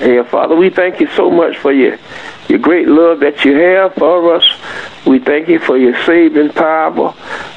[0.00, 1.98] Yeah, Father, we thank you so much for your
[2.48, 4.44] your great love that you have for us.
[5.06, 7.14] We thank you for your saving power.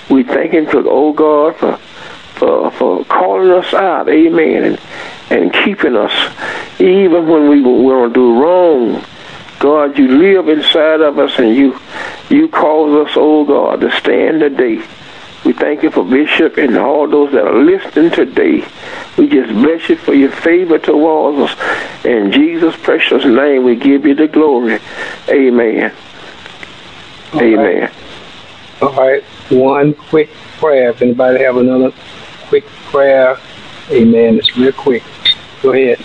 [0.10, 1.78] We thank you for, oh God, for
[2.36, 4.80] for, for calling us out, amen, and,
[5.30, 6.12] and keeping us
[6.80, 9.06] even when we want to do wrong.
[9.60, 11.80] God, you live inside of us and you
[12.30, 14.84] you cause us, oh God, to stand today.
[15.44, 18.64] We thank you for Bishop and all those that are listening today.
[19.18, 22.06] We just bless you for your favor towards us.
[22.06, 24.80] In Jesus' precious name, we give you the glory.
[25.30, 25.92] Amen.
[27.34, 27.82] All Amen.
[27.82, 27.94] Right.
[28.82, 29.24] All right.
[29.50, 30.30] One quick
[30.60, 30.90] prayer.
[30.92, 31.92] If anybody have another
[32.48, 33.38] quick prayer.
[33.90, 34.38] Amen.
[34.38, 35.04] It's real quick.
[35.64, 36.04] Go ahead.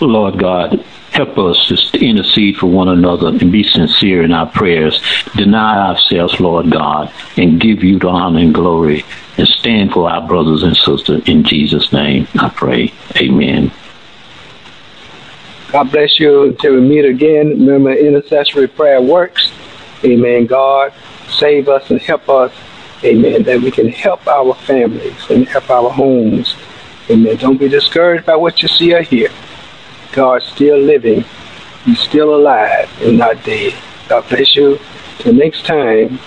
[0.00, 5.02] Lord God, help us to intercede for one another and be sincere in our prayers.
[5.36, 9.04] Deny ourselves, Lord God, and give you the honor and glory
[9.36, 11.22] and stand for our brothers and sisters.
[11.26, 12.92] In Jesus' name, I pray.
[13.16, 13.72] Amen.
[15.72, 17.50] God bless you until we meet again.
[17.50, 19.52] Remember, intercessory prayer works.
[20.04, 20.46] Amen.
[20.46, 20.92] God,
[21.28, 22.52] save us and help us
[23.02, 23.42] Amen.
[23.44, 26.54] That we can help our families and help our homes.
[27.08, 27.36] Amen.
[27.36, 29.30] Don't be discouraged by what you see or hear.
[30.12, 31.24] God's still living.
[31.84, 33.74] He's still alive and not dead.
[34.08, 34.78] God bless you.
[35.18, 36.18] Till next time.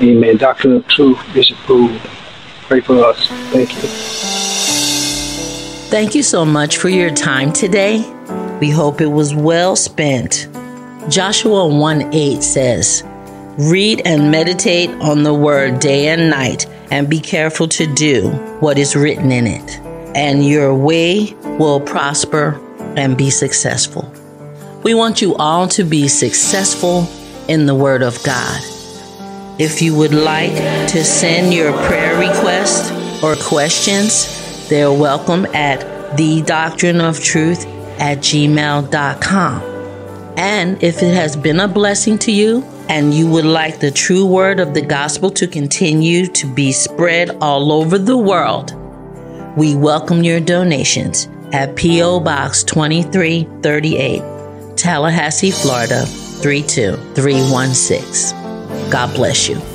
[0.00, 0.36] Amen.
[0.36, 1.98] Doctrine of Truth, Bishop Poole.
[2.62, 3.26] Pray for us.
[3.50, 3.88] Thank you.
[5.90, 7.98] Thank you so much for your time today.
[8.60, 10.48] We hope it was well spent.
[11.08, 13.02] Joshua 1 8 says,
[13.58, 18.28] Read and meditate on the word day and night, and be careful to do
[18.60, 19.80] what is written in it,
[20.14, 22.60] and your way will prosper
[22.96, 24.10] and be successful.
[24.82, 27.06] We want you all to be successful
[27.48, 28.60] in the Word of God.
[29.58, 30.52] If you would like
[30.88, 32.90] to send your prayer requests
[33.22, 37.66] or questions, they're welcome at the doctrine of truth
[38.00, 39.62] at gmail.com.
[40.38, 44.26] And if it has been a blessing to you, and you would like the true
[44.26, 48.74] word of the gospel to continue to be spread all over the world,
[49.56, 52.20] we welcome your donations at P.O.
[52.20, 54.22] Box 2338,
[54.76, 58.90] Tallahassee, Florida 32316.
[58.90, 59.69] God bless you.